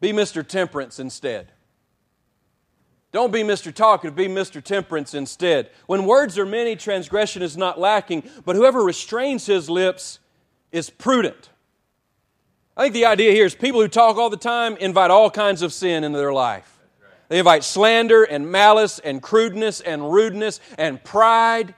[0.00, 0.46] Be Mr.
[0.46, 1.52] Temperance instead.
[3.12, 3.72] Don't be Mr.
[3.72, 4.62] Talkative, be Mr.
[4.62, 5.70] Temperance instead.
[5.86, 10.18] When words are many, transgression is not lacking, but whoever restrains his lips
[10.72, 11.50] is prudent.
[12.74, 15.60] I think the idea here is people who talk all the time invite all kinds
[15.60, 16.80] of sin into their life.
[17.28, 21.74] They invite slander and malice and crudeness and rudeness and pride.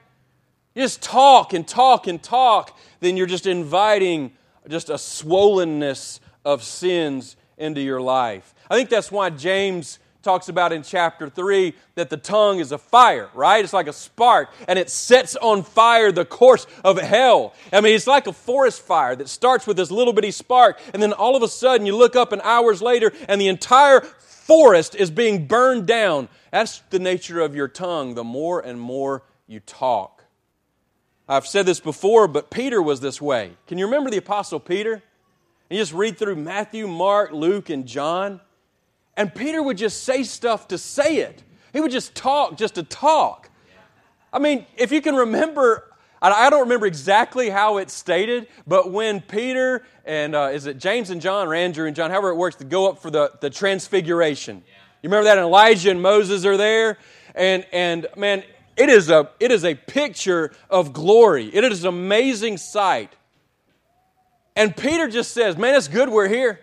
[0.75, 4.33] You just talk and talk and talk, then you're just inviting
[4.69, 8.55] just a swollenness of sins into your life.
[8.71, 12.79] I think that's why James talks about in chapter 3 that the tongue is a
[12.79, 13.63] fire, right?
[13.63, 17.55] It's like a spark, and it sets on fire the course of hell.
[17.73, 21.03] I mean, it's like a forest fire that starts with this little bitty spark, and
[21.03, 24.95] then all of a sudden you look up and hours later, and the entire forest
[24.95, 26.29] is being burned down.
[26.51, 30.25] That's the nature of your tongue, the more and more you talk.
[31.29, 33.57] I've said this before, but Peter was this way.
[33.67, 34.95] Can you remember the Apostle Peter?
[34.95, 35.03] And
[35.71, 38.41] You just read through Matthew, Mark, Luke, and John.
[39.17, 41.43] And Peter would just say stuff to say it.
[41.73, 43.51] He would just talk just to talk.
[44.33, 49.21] I mean, if you can remember, I don't remember exactly how it's stated, but when
[49.21, 52.57] Peter and uh, is it James and John or Andrew and John, however it works,
[52.57, 54.63] to go up for the, the transfiguration.
[55.03, 55.39] You remember that?
[55.39, 56.99] And Elijah and Moses are there.
[57.35, 58.43] And, and man,
[58.77, 61.55] it is, a, it is a picture of glory.
[61.55, 63.13] It is an amazing sight.
[64.57, 66.61] And Peter just says, Man, it's good we're here.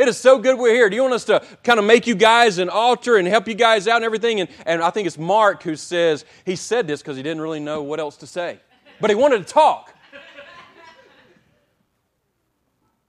[0.00, 0.88] It is so good we're here.
[0.88, 3.52] Do you want us to kind of make you guys an altar and help you
[3.52, 4.40] guys out and everything?
[4.40, 7.60] And, and I think it's Mark who says, he said this because he didn't really
[7.60, 8.60] know what else to say,
[8.98, 9.94] but he wanted to talk.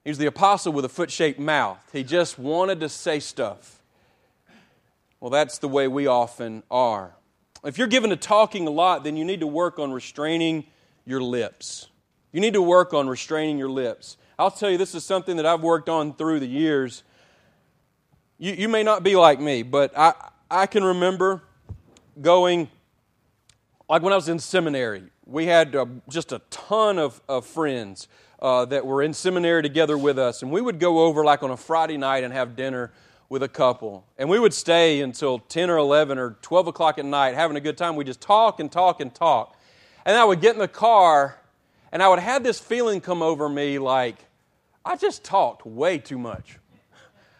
[0.03, 1.79] He was the apostle with a foot shaped mouth.
[1.93, 3.81] He just wanted to say stuff.
[5.21, 7.15] Well, that's the way we often are.
[7.63, 10.65] If you're given to talking a lot, then you need to work on restraining
[11.05, 11.87] your lips.
[12.33, 14.17] You need to work on restraining your lips.
[14.41, 17.03] I'll tell you, this is something that I've worked on through the years.
[18.39, 20.15] You, you may not be like me, but I,
[20.49, 21.43] I can remember
[22.19, 22.67] going,
[23.87, 28.07] like when I was in seminary, we had uh, just a ton of, of friends
[28.41, 31.51] uh, that were in seminary together with us, and we would go over like on
[31.51, 32.91] a Friday night and have dinner
[33.29, 34.07] with a couple.
[34.17, 37.61] And we would stay until 10 or 11 or 12 o'clock at night having a
[37.61, 37.95] good time.
[37.95, 39.55] We just talk and talk and talk.
[40.03, 41.37] And I would get in the car
[41.91, 44.15] and I would have this feeling come over me like,
[44.85, 46.57] I just talked way too much.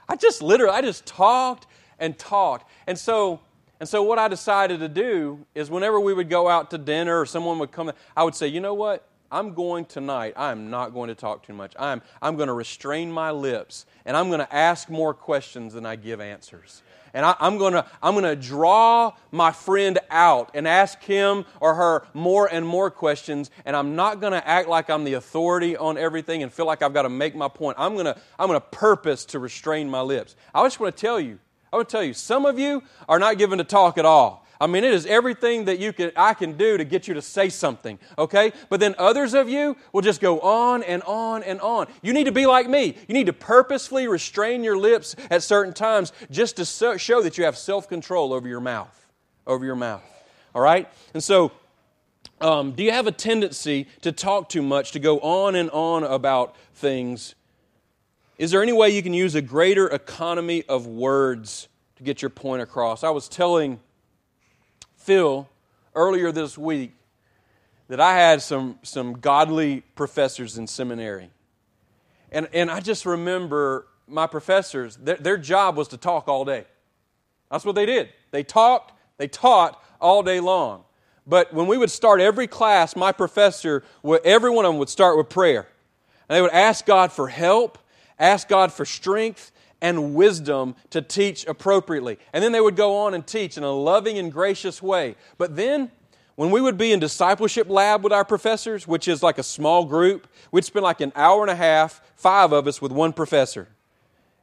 [0.08, 1.67] I just literally, I just talked
[1.99, 2.69] and talked.
[2.88, 3.39] And so,
[3.80, 7.19] and so what I decided to do is whenever we would go out to dinner
[7.19, 9.08] or someone would come, I would say, you know what?
[9.32, 11.73] I'm going tonight, I'm not going to talk too much.
[11.80, 15.86] I'm, I'm going to restrain my lips and I'm going to ask more questions than
[15.86, 16.84] I give answers.
[17.13, 21.45] And I, am going to I'm going to draw my friend out and ask him
[21.60, 23.52] or her more and more questions.
[23.65, 26.82] And I'm not going to act like I'm the authority on everything and feel like
[26.82, 27.78] I've got to make my point.
[27.80, 30.36] I'm going to I'm going to purpose to restrain my lips.
[30.54, 31.39] I just want to tell you,
[31.71, 34.40] I want to tell you, some of you are not given to talk at all.
[34.62, 37.21] I mean, it is everything that you can, I can do to get you to
[37.21, 38.54] say something, okay?
[38.69, 41.88] But then others of you will just go on and on and on.
[42.04, 42.95] You need to be like me.
[43.08, 47.45] You need to purposefully restrain your lips at certain times just to show that you
[47.45, 48.95] have self control over your mouth.
[49.47, 50.04] Over your mouth,
[50.54, 50.88] all right?
[51.15, 51.52] And so,
[52.39, 56.04] um, do you have a tendency to talk too much, to go on and on
[56.04, 57.34] about things?
[58.38, 62.30] Is there any way you can use a greater economy of words to get your
[62.30, 63.04] point across?
[63.04, 63.80] I was telling
[65.02, 65.50] Phil
[65.96, 66.94] earlier this week
[67.88, 71.30] that I had some, some godly professors in seminary.
[72.32, 76.66] And, and I just remember my professors, their, their job was to talk all day.
[77.50, 78.10] That's what they did.
[78.30, 80.84] They talked, they taught all day long.
[81.26, 83.84] But when we would start every class, my professor,
[84.24, 85.68] every one of them would start with prayer.
[86.30, 87.78] And they would ask God for help,
[88.20, 89.51] ask God for strength,
[89.82, 92.20] and wisdom to teach appropriately.
[92.34, 95.15] And then they would go on and teach in a loving and gracious way.
[95.38, 95.91] But then,
[96.36, 99.86] when we would be in discipleship lab with our professors, which is like a small
[99.86, 103.67] group, we'd spend like an hour and a half, five of us with one professor.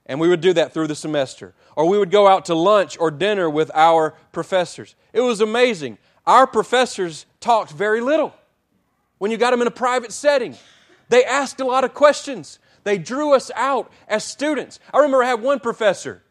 [0.07, 1.55] And we would do that through the semester.
[1.77, 4.95] Or we would go out to lunch or dinner with our professors.
[5.13, 5.99] It was amazing.
[6.27, 8.35] Our professors talked very little
[9.19, 10.57] when you got them in a private setting.
[11.09, 12.59] They asked a lot of questions.
[12.89, 14.81] They drew us out as students.
[14.95, 16.23] I remember I had one professor.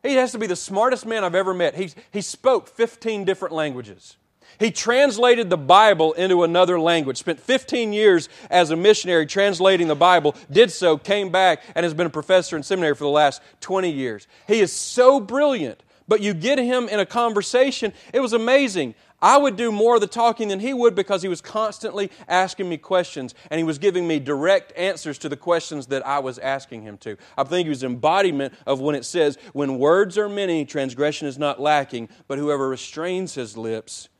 [0.00, 1.74] He has to be the smartest man I've ever met.
[1.74, 4.16] He, he spoke 15 different languages.
[4.60, 9.96] He translated the Bible into another language, spent 15 years as a missionary translating the
[9.96, 13.42] Bible, did so, came back, and has been a professor in seminary for the last
[13.60, 14.28] 20 years.
[14.46, 18.94] He is so brilliant, but you get him in a conversation, it was amazing.
[19.22, 22.68] I would do more of the talking than he would because he was constantly asking
[22.68, 26.38] me questions and he was giving me direct answers to the questions that I was
[26.38, 27.16] asking him to.
[27.38, 31.38] I think he was embodiment of when it says, When words are many, transgression is
[31.38, 34.10] not lacking, but whoever restrains his lips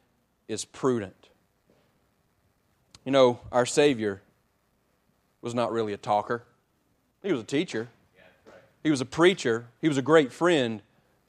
[0.49, 1.29] is prudent.
[3.05, 4.23] You know, our Savior
[5.43, 6.45] was not really a talker,
[7.23, 7.89] he was a teacher,
[8.83, 10.81] he was a preacher, he was a great friend.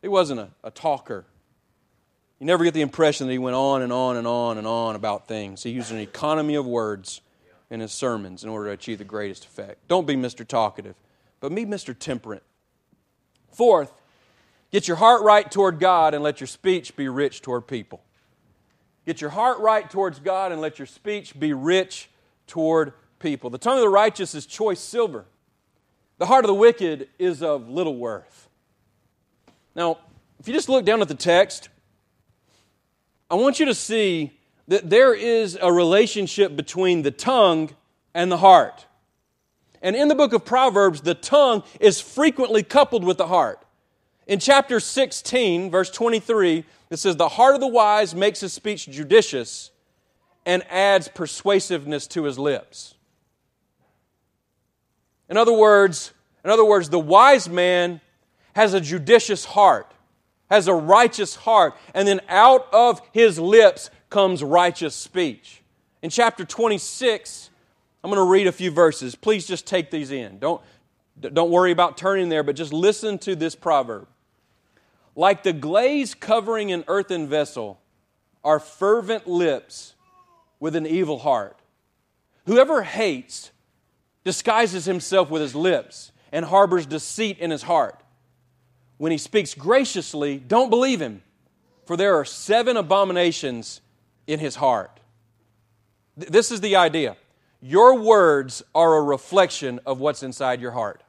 [0.06, 1.26] He wasn't a, a talker.
[2.38, 4.96] You never get the impression that he went on and on and on and on
[4.96, 5.64] about things.
[5.64, 7.22] He used an economy of words
[7.72, 9.80] in his sermons in order to achieve the greatest effect.
[9.88, 10.48] Don't be Mr.
[10.48, 10.94] Talkative,
[11.40, 11.98] but be Mr.
[11.98, 12.44] Temperate.
[13.52, 13.92] Fourth,
[14.72, 18.04] get your heart right toward God and let your speech be rich toward people.
[19.08, 22.12] Get your heart right towards God and let your speech be rich
[22.46, 23.50] toward people.
[23.50, 25.26] The tongue of the righteous is choice silver,
[26.20, 28.45] the heart of the wicked is of little worth.
[29.76, 29.98] Now,
[30.40, 31.70] if you just look down at the text,
[33.30, 37.72] I want you to see that there is a relationship between the tongue
[38.14, 38.86] and the heart.
[39.82, 43.64] And in the book of Proverbs, the tongue is frequently coupled with the heart.
[44.26, 48.90] In chapter 16, verse 23, it says, The heart of the wise makes his speech
[48.90, 49.72] judicious
[50.46, 52.96] and adds persuasiveness to his lips.
[55.30, 58.02] In other words, in other words, the wise man
[58.56, 59.92] has a judicious heart
[60.50, 65.62] has a righteous heart, and then out of his lips comes righteous speech.
[66.02, 67.50] In chapter 26,
[68.04, 69.16] I'm going to read a few verses.
[69.16, 70.38] Please just take these in.
[70.38, 70.62] Don't,
[71.20, 74.08] don't worry about turning there, but just listen to this proverb.
[75.16, 77.80] Like the glaze covering an earthen vessel
[78.44, 79.96] are fervent lips
[80.60, 81.58] with an evil heart.
[82.46, 83.52] Whoever hates
[84.24, 88.00] disguises himself with his lips and harbors deceit in his heart.
[88.98, 91.22] When he speaks graciously, don't believe him,
[91.86, 93.82] for there are seven abominations
[94.28, 95.00] in his heart.
[96.16, 97.18] This is the idea.
[97.62, 101.02] Your words are a reflection of what's inside your heart.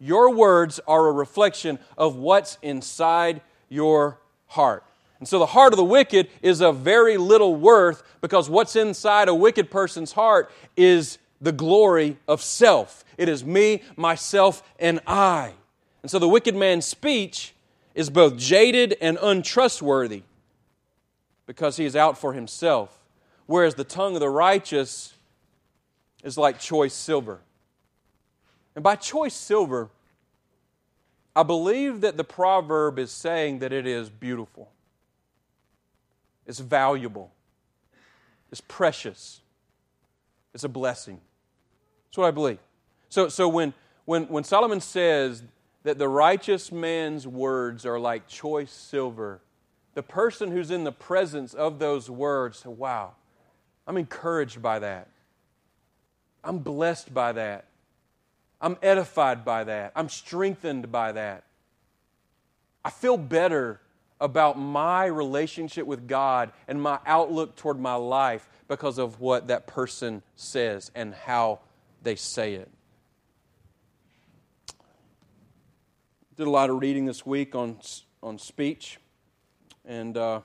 [0.00, 4.84] Your words are a reflection of what's inside your heart.
[5.18, 9.28] And so the heart of the wicked is of very little worth because what's inside
[9.28, 13.04] a wicked person's heart is the glory of self.
[13.18, 15.52] It is me, myself, and I.
[16.02, 17.54] And so the wicked man's speech
[17.94, 20.22] is both jaded and untrustworthy
[21.46, 22.98] because he is out for himself,
[23.46, 25.14] whereas the tongue of the righteous
[26.22, 27.40] is like choice silver.
[28.74, 29.90] And by choice silver,
[31.34, 34.70] I believe that the proverb is saying that it is beautiful,
[36.46, 37.32] it's valuable,
[38.50, 39.40] it's precious.
[40.54, 41.20] It's a blessing.
[42.08, 42.58] That's what I believe.
[43.08, 43.72] So, so when,
[44.04, 45.42] when, when Solomon says
[45.82, 49.40] that the righteous man's words are like choice silver,
[49.94, 53.12] the person who's in the presence of those words, wow,
[53.86, 55.08] I'm encouraged by that.
[56.44, 57.66] I'm blessed by that.
[58.60, 59.92] I'm edified by that.
[59.96, 61.44] I'm strengthened by that.
[62.84, 63.80] I feel better
[64.20, 69.66] about my relationship with God and my outlook toward my life because of what that
[69.66, 71.60] person says and how
[72.02, 72.68] they say it.
[76.40, 77.76] Did a lot of reading this week on,
[78.22, 78.98] on speech,
[79.84, 80.42] and uh, I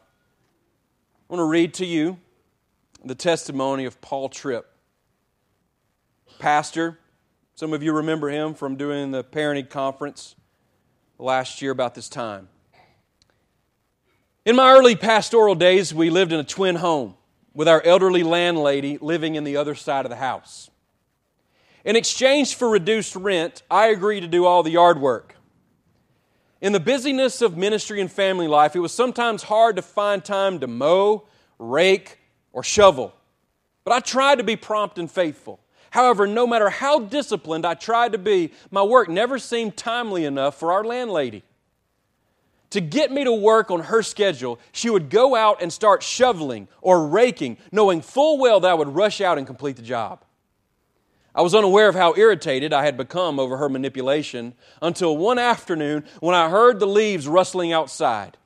[1.30, 2.20] want to read to you
[3.06, 4.70] the testimony of Paul Tripp,
[6.38, 7.00] pastor.
[7.54, 10.36] Some of you remember him from doing the parenting conference
[11.18, 12.50] last year about this time.
[14.44, 17.16] In my early pastoral days, we lived in a twin home
[17.54, 20.70] with our elderly landlady living in the other side of the house.
[21.86, 25.35] In exchange for reduced rent, I agreed to do all the yard work.
[26.66, 30.60] In the busyness of ministry and family life, it was sometimes hard to find time
[30.62, 31.28] to mow,
[31.60, 32.18] rake,
[32.54, 33.14] or shovel.
[33.84, 35.60] But I tried to be prompt and faithful.
[35.92, 40.60] However, no matter how disciplined I tried to be, my work never seemed timely enough
[40.60, 41.44] for our landlady.
[42.72, 46.68] To get me to work on her schedule, she would go out and start shoveling
[46.82, 50.25] or raking, knowing full well that I would rush out and complete the job.
[51.36, 56.06] I was unaware of how irritated I had become over her manipulation until one afternoon
[56.22, 58.38] when I heard the leaves rustling outside.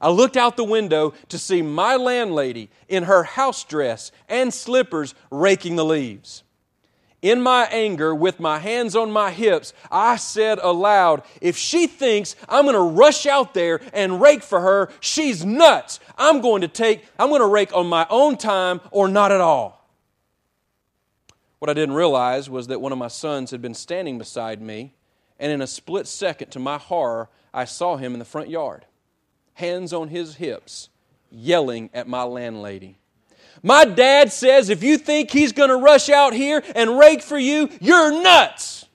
[0.00, 5.14] I looked out the window to see my landlady in her house dress and slippers
[5.30, 6.42] raking the leaves.
[7.20, 12.34] In my anger, with my hands on my hips, I said aloud, If she thinks
[12.48, 16.00] I'm going to rush out there and rake for her, she's nuts.
[16.18, 19.40] I'm going to take, I'm going to rake on my own time or not at
[19.40, 19.81] all.
[21.62, 24.94] What I didn't realize was that one of my sons had been standing beside me,
[25.38, 28.84] and in a split second, to my horror, I saw him in the front yard,
[29.54, 30.88] hands on his hips,
[31.30, 32.98] yelling at my landlady.
[33.62, 37.38] My dad says if you think he's going to rush out here and rake for
[37.38, 38.86] you, you're nuts.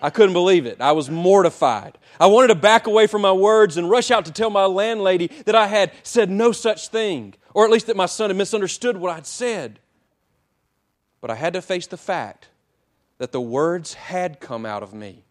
[0.00, 0.80] I couldn't believe it.
[0.80, 1.98] I was mortified.
[2.20, 5.32] I wanted to back away from my words and rush out to tell my landlady
[5.46, 8.96] that I had said no such thing, or at least that my son had misunderstood
[8.96, 9.80] what I'd said.
[11.20, 12.48] But I had to face the fact
[13.18, 15.24] that the words had come out of me,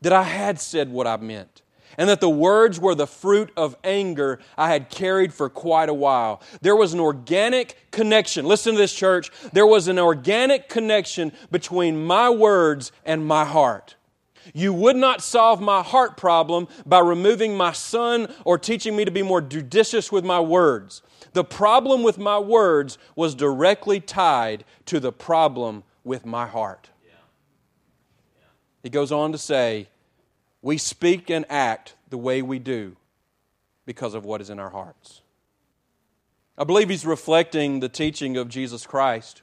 [0.00, 1.62] that I had said what I meant
[1.96, 5.94] and that the words were the fruit of anger I had carried for quite a
[5.94, 6.42] while.
[6.60, 8.44] There was an organic connection.
[8.44, 9.30] Listen to this, church.
[9.52, 13.96] There was an organic connection between my words and my heart.
[14.54, 19.10] You would not solve my heart problem by removing my son or teaching me to
[19.10, 21.02] be more judicious with my words.
[21.32, 26.90] The problem with my words was directly tied to the problem with my heart.
[28.82, 29.88] He goes on to say,
[30.62, 32.96] we speak and act the way we do
[33.86, 35.22] because of what is in our hearts.
[36.56, 39.42] I believe he's reflecting the teaching of Jesus Christ,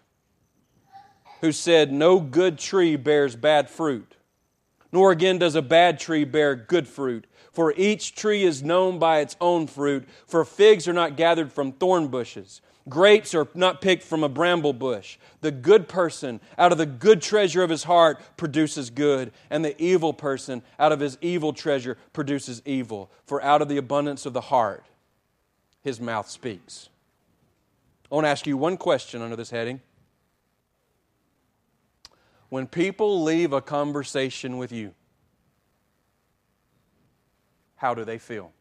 [1.41, 4.16] who said, No good tree bears bad fruit,
[4.96, 7.28] nor again does a bad tree bear good fruit.
[7.52, 11.74] For each tree is known by its own fruit, for figs are not gathered from
[11.74, 15.18] thorn bushes Grapes are not picked from a bramble bush.
[15.41, 19.80] The good person, out of the good treasure of his heart, produces good, and the
[19.82, 23.10] evil person, out of his evil treasure, produces evil.
[23.26, 24.86] For out of the abundance of the heart,
[25.82, 26.89] his mouth speaks.
[28.12, 29.82] I want to ask you one question under this heading.
[32.50, 34.93] When people leave a conversation with you,
[37.76, 38.52] how do they feel?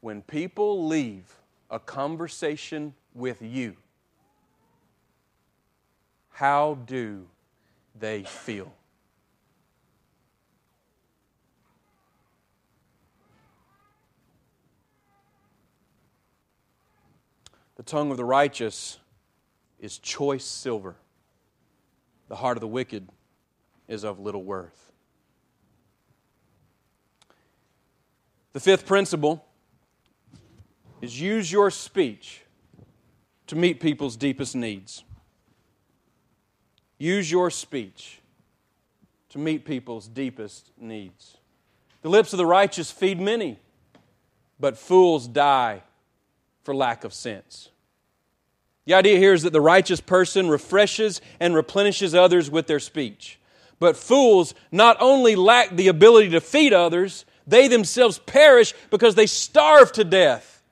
[0.00, 1.34] When people leave
[1.70, 3.76] a conversation with you,
[6.30, 7.26] how do
[7.98, 8.72] they feel?
[17.76, 18.98] The tongue of the righteous
[19.80, 20.96] is choice silver.
[22.28, 23.08] The heart of the wicked
[23.88, 24.92] is of little worth.
[28.52, 29.44] The fifth principle
[31.00, 32.42] is use your speech
[33.46, 35.04] to meet people's deepest needs.
[36.98, 38.20] Use your speech
[39.30, 41.36] to meet people's deepest needs.
[42.02, 43.58] The lips of the righteous feed many,
[44.58, 45.82] but fools die
[46.62, 47.70] for lack of sense.
[48.88, 53.38] The idea here is that the righteous person refreshes and replenishes others with their speech.
[53.78, 59.26] But fools not only lack the ability to feed others, they themselves perish because they
[59.26, 60.62] starve to death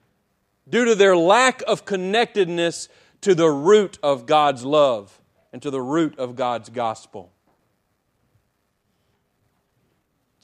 [0.67, 2.89] due to their lack of connectedness
[3.21, 5.21] to the root of God's love
[5.53, 7.31] and to the root of God's gospel.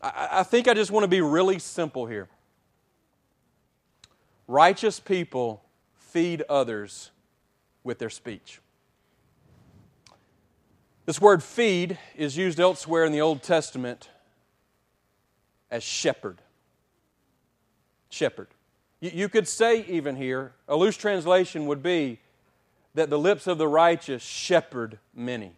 [0.03, 2.29] I, think I just want to be really simple here.
[4.47, 5.65] Righteous people
[5.95, 7.13] feed others
[7.85, 8.61] with their speech.
[11.05, 14.09] This word feed is used elsewhere in the Old Testament
[15.71, 16.39] as shepherd.
[18.09, 18.49] Shepherd.
[19.01, 22.21] You could say, even here, a loose translation would be
[22.95, 25.55] that the lips of the righteous shepherd many.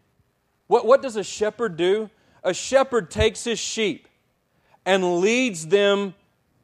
[0.66, 2.08] What, what does a shepherd do?
[2.42, 4.08] A shepherd takes his sheep
[4.86, 6.14] and leads them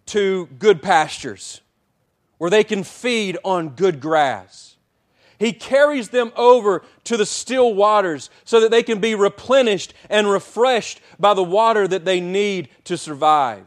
[0.07, 1.61] to good pastures
[2.39, 4.77] where they can feed on good grass.
[5.41, 10.30] He carries them over to the still waters so that they can be replenished and
[10.30, 13.66] refreshed by the water that they need to survive.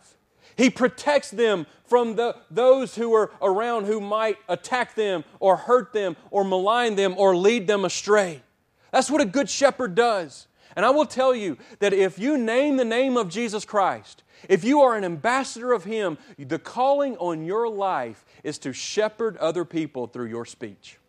[0.55, 5.93] He protects them from the, those who are around who might attack them or hurt
[5.93, 8.43] them or malign them or lead them astray.
[8.91, 10.45] That's what a good shepherd does.
[10.75, 14.63] And I will tell you that if you name the name of Jesus Christ, if
[14.63, 19.65] you are an ambassador of Him, the calling on your life is to shepherd other
[19.65, 20.99] people through your speech.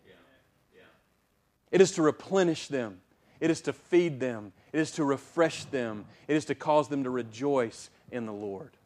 [1.75, 3.01] It is to replenish them,
[3.41, 7.03] it is to feed them, it is to refresh them, it is to cause them
[7.03, 8.77] to rejoice in the Lord.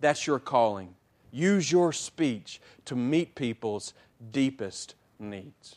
[0.00, 0.96] That's your calling.
[1.30, 3.94] Use your speech to meet people's
[4.32, 5.76] deepest needs.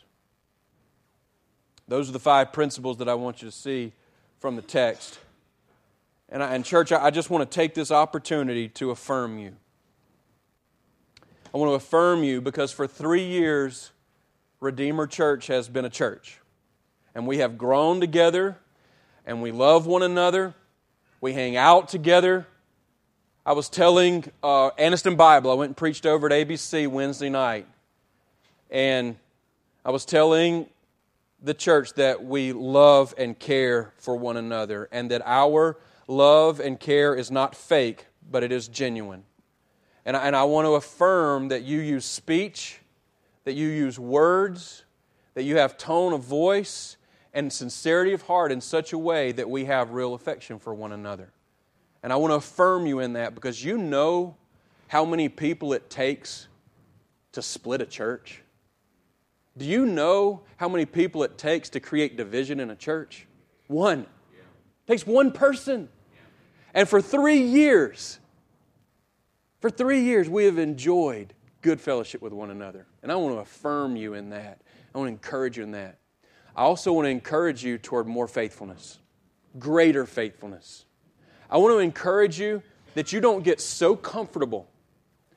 [1.88, 3.94] Those are the five principles that I want you to see
[4.40, 5.20] from the text.
[6.30, 9.56] And, I, and church, I, I just want to take this opportunity to affirm you.
[11.54, 13.92] I want to affirm you because for three years,
[14.60, 16.40] Redeemer Church has been a church.
[17.16, 18.58] And we have grown together,
[19.26, 20.54] and we love one another.
[21.22, 22.46] We hang out together.
[23.46, 27.68] I was telling uh, Anniston Bible, I went and preached over at ABC Wednesday night.
[28.70, 29.16] And
[29.86, 30.68] I was telling
[31.42, 36.80] the church that we love and care for one another and that our love and
[36.80, 39.24] care is not fake, but it is genuine.
[40.06, 42.80] And I, and I want to affirm that you use speech,
[43.44, 44.84] that you use words,
[45.36, 46.98] that you have tone of voice
[47.36, 50.94] and sincerity of heart in such a way that we have real affection for one
[50.94, 51.32] another.
[52.02, 54.38] And I want to affirm you in that because you know
[54.88, 56.48] how many people it takes
[57.34, 58.42] to split a church.
[59.58, 63.28] Do you know how many people it takes to create division in a church?
[63.68, 64.06] One.
[64.88, 65.90] Takes one person.
[66.74, 68.20] And for three years,
[69.60, 72.86] for three years, we have enjoyed good fellowship with one another.
[73.04, 74.62] And I want to affirm you in that.
[74.94, 75.98] I want to encourage you in that.
[76.56, 79.00] I also want to encourage you toward more faithfulness,
[79.60, 80.86] greater faithfulness.
[81.50, 84.70] I want to encourage you that you don't get so comfortable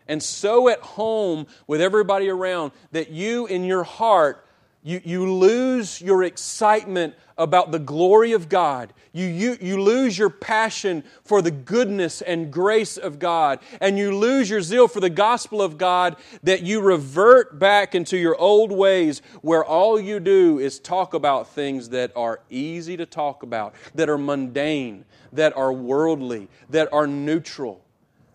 [0.06, 4.47] and so at home with everybody around that you, in your heart,
[4.89, 8.95] you, you lose your excitement about the glory of God.
[9.12, 13.59] You, you, you lose your passion for the goodness and grace of God.
[13.82, 18.16] And you lose your zeal for the gospel of God that you revert back into
[18.16, 23.05] your old ways where all you do is talk about things that are easy to
[23.05, 27.84] talk about, that are mundane, that are worldly, that are neutral.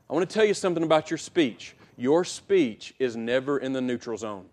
[0.08, 1.76] I want to tell you something about your speech.
[1.98, 4.46] Your speech is never in the neutral zone.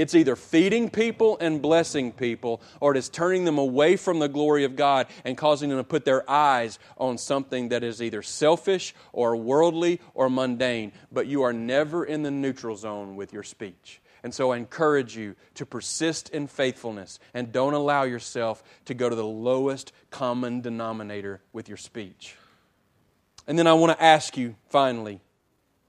[0.00, 4.30] It's either feeding people and blessing people, or it is turning them away from the
[4.30, 8.22] glory of God and causing them to put their eyes on something that is either
[8.22, 10.92] selfish or worldly or mundane.
[11.12, 14.00] But you are never in the neutral zone with your speech.
[14.22, 19.10] And so I encourage you to persist in faithfulness and don't allow yourself to go
[19.10, 22.36] to the lowest common denominator with your speech.
[23.46, 25.20] And then I want to ask you, finally,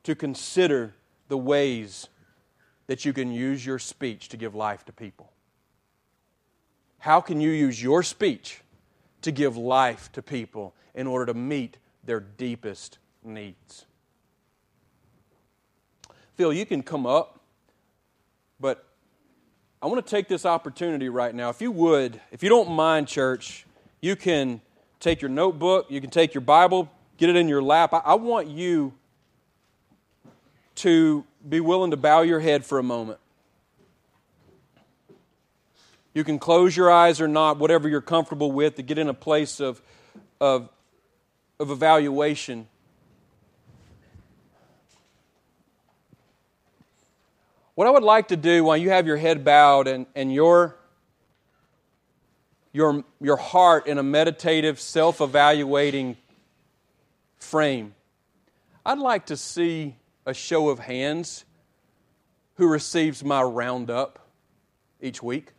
[0.04, 0.96] to consider
[1.30, 2.10] the ways
[2.92, 5.32] that you can use your speech to give life to people.
[7.00, 8.60] How can you use your speech
[9.22, 13.86] to give life to people in order to meet their deepest needs?
[16.36, 17.40] Phil, you can come up,
[18.60, 18.86] but
[19.82, 21.48] I want to take this opportunity right now.
[21.48, 23.66] If you would, if you don't mind, church,
[24.02, 24.60] you can
[25.00, 27.94] take your notebook, you can take your Bible, get it in your lap.
[27.94, 28.92] I, I want you
[30.76, 33.20] to be willing to bow your head for a moment.
[36.14, 39.14] You can close your eyes or not, whatever you're comfortable with, to get in a
[39.14, 39.82] place of,
[40.42, 40.70] of,
[41.60, 42.68] of evaluation.
[47.76, 50.76] What I would like to do while you have your head bowed and, and your,
[52.74, 56.18] your, your heart in a meditative, self evaluating
[57.38, 57.96] frame,
[58.86, 59.96] I'd like to see
[60.26, 61.46] a show of hands
[62.56, 64.20] who receives my roundup
[65.02, 65.54] each week?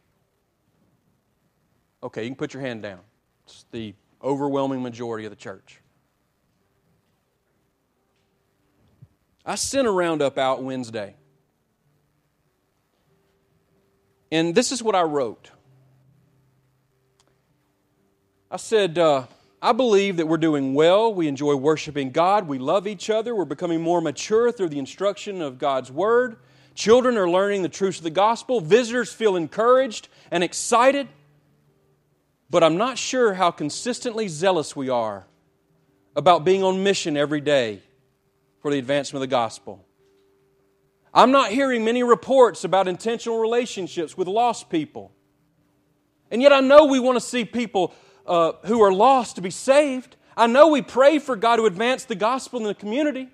[2.02, 3.00] Okay, you can put your hand down.
[3.44, 5.80] It's the overwhelming majority of the church.
[9.44, 11.16] I sent a roundup out Wednesday.
[14.30, 15.50] And this is what I wrote.
[18.50, 19.24] I said, uh,
[19.64, 21.14] I believe that we're doing well.
[21.14, 22.48] We enjoy worshiping God.
[22.48, 23.32] We love each other.
[23.32, 26.36] We're becoming more mature through the instruction of God's Word.
[26.74, 28.60] Children are learning the truths of the gospel.
[28.60, 31.06] Visitors feel encouraged and excited.
[32.50, 35.26] But I'm not sure how consistently zealous we are
[36.16, 37.82] about being on mission every day
[38.62, 39.84] for the advancement of the gospel.
[41.14, 45.12] I'm not hearing many reports about intentional relationships with lost people.
[46.32, 47.94] And yet I know we want to see people
[48.26, 50.16] uh, who are lost to be saved.
[50.36, 53.28] I know we pray for God to advance the gospel in the community.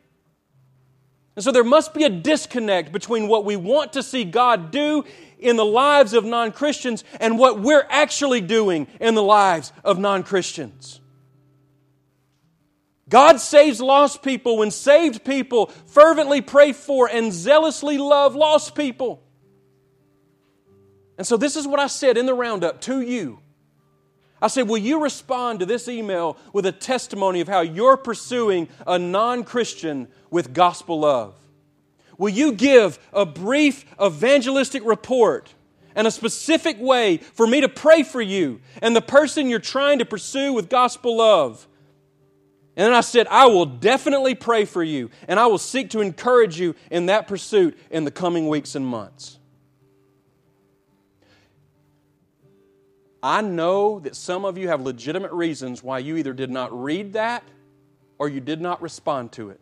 [1.36, 5.04] And so there must be a disconnect between what we want to see God do
[5.38, 9.98] in the lives of non Christians and what we're actually doing in the lives of
[9.98, 11.00] non Christians.
[13.08, 19.22] God saves lost people when saved people fervently pray for and zealously love lost people.
[21.16, 23.40] And so, this is what I said in the roundup to you.
[24.40, 28.68] I said, Will you respond to this email with a testimony of how you're pursuing
[28.86, 31.34] a non Christian with gospel love?
[32.16, 35.54] Will you give a brief evangelistic report
[35.94, 40.00] and a specific way for me to pray for you and the person you're trying
[40.00, 41.66] to pursue with gospel love?
[42.76, 46.00] And then I said, I will definitely pray for you, and I will seek to
[46.00, 49.37] encourage you in that pursuit in the coming weeks and months.
[53.22, 57.14] I know that some of you have legitimate reasons why you either did not read
[57.14, 57.42] that
[58.18, 59.60] or you did not respond to it.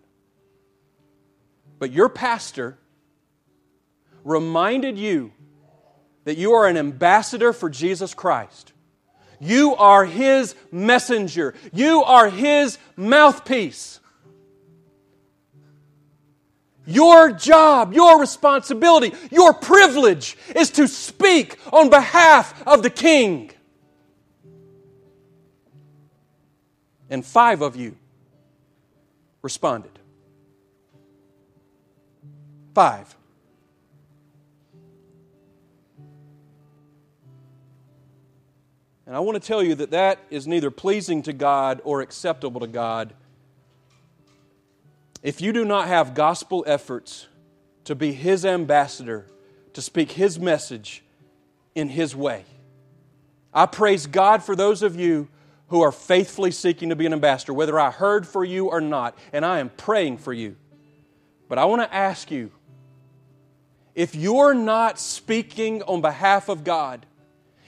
[1.78, 2.78] But your pastor
[4.24, 5.32] reminded you
[6.24, 8.72] that you are an ambassador for Jesus Christ.
[9.38, 11.54] You are His messenger.
[11.72, 14.00] You are His mouthpiece.
[16.86, 23.50] Your job, your responsibility, your privilege is to speak on behalf of the King.
[27.10, 27.96] And five of you
[29.42, 29.90] responded.
[32.74, 33.16] Five.
[39.06, 42.60] And I want to tell you that that is neither pleasing to God or acceptable
[42.60, 43.14] to God
[45.26, 47.26] if you do not have gospel efforts
[47.82, 49.26] to be His ambassador,
[49.72, 51.02] to speak His message
[51.74, 52.44] in His way.
[53.52, 55.26] I praise God for those of you
[55.66, 59.18] who are faithfully seeking to be an ambassador, whether I heard for you or not,
[59.32, 60.54] and I am praying for you.
[61.48, 62.52] But I want to ask you
[63.96, 67.04] if you're not speaking on behalf of God,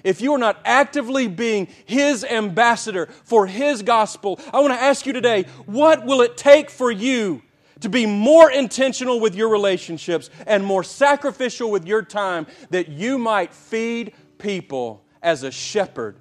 [0.04, 5.06] if you are not actively being His ambassador for His gospel, I want to ask
[5.06, 7.42] you today what will it take for you
[7.80, 13.18] to be more intentional with your relationships and more sacrificial with your time that you
[13.18, 16.16] might feed people as a shepherd?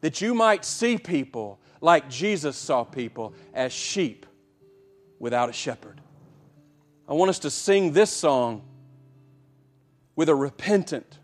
[0.00, 4.26] That you might see people like Jesus saw people as sheep
[5.18, 6.00] without a shepherd.
[7.08, 8.62] I want us to sing this song
[10.14, 11.18] with a repentant,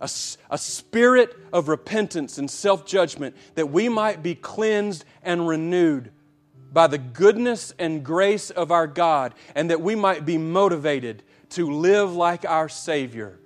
[0.00, 0.10] a,
[0.50, 6.10] a spirit of repentance and self judgment, that we might be cleansed and renewed
[6.74, 11.70] by the goodness and grace of our God, and that we might be motivated to
[11.70, 13.38] live like our Savior,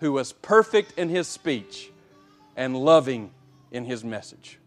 [0.00, 1.90] who was perfect in His speech
[2.56, 3.30] and loving
[3.70, 4.58] in His message.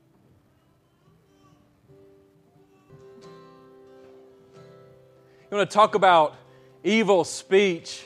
[5.51, 6.35] You want to talk about
[6.83, 8.05] evil speech?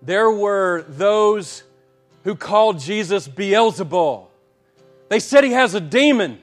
[0.00, 1.62] There were those
[2.24, 4.26] who called Jesus Beelzebul.
[5.08, 6.40] They said he has a demon.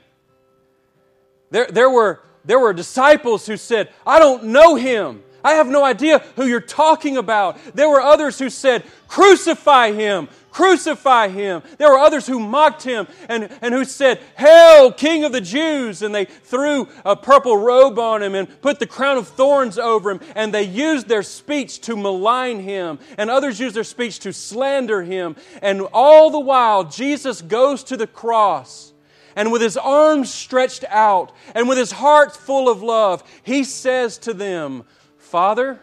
[1.51, 5.21] There, there, were, there were disciples who said, I don't know him.
[5.43, 7.59] I have no idea who you're talking about.
[7.75, 11.61] There were others who said, Crucify him, crucify him.
[11.77, 16.01] There were others who mocked him and, and who said, Hail, King of the Jews.
[16.01, 20.09] And they threw a purple robe on him and put the crown of thorns over
[20.09, 20.19] him.
[20.33, 22.97] And they used their speech to malign him.
[23.19, 25.35] And others used their speech to slander him.
[25.61, 28.91] And all the while, Jesus goes to the cross.
[29.35, 34.17] And with his arms stretched out and with his heart full of love, he says
[34.19, 34.83] to them,
[35.17, 35.79] Father,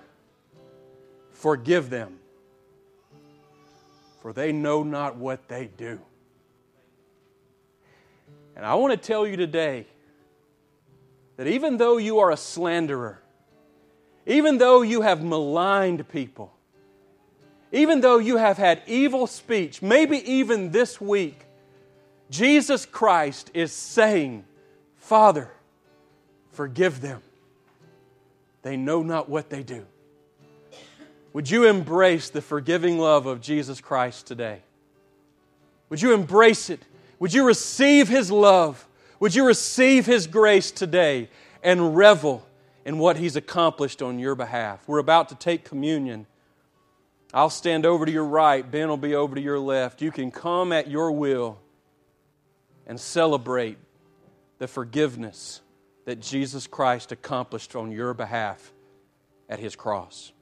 [1.33, 2.19] forgive them,
[4.21, 6.01] for they know not what they do.
[8.57, 9.87] And I want to tell you today
[11.37, 13.21] that even though you are a slanderer,
[14.27, 16.53] even though you have maligned people,
[17.71, 21.46] even though you have had evil speech, maybe even this week,
[22.31, 24.45] Jesus Christ is saying,
[24.97, 25.51] Father,
[26.53, 27.23] forgive them.
[28.63, 29.87] They know not what they do.
[31.33, 34.63] Would you embrace the forgiving love of Jesus Christ today?
[35.91, 36.81] Would you embrace it?
[37.19, 38.87] Would you receive His love?
[39.21, 41.29] Would you receive His grace today
[41.63, 42.45] and revel
[42.85, 44.83] in what He's accomplished on your behalf?
[44.89, 46.27] We're about to take communion.
[47.33, 50.03] I'll stand over to your right, Ben will be over to your left.
[50.03, 51.59] You can come at your will
[52.87, 53.79] and celebrate
[54.59, 55.61] the forgiveness
[56.05, 58.73] that Jesus Christ accomplished on your behalf
[59.49, 60.33] at His cross.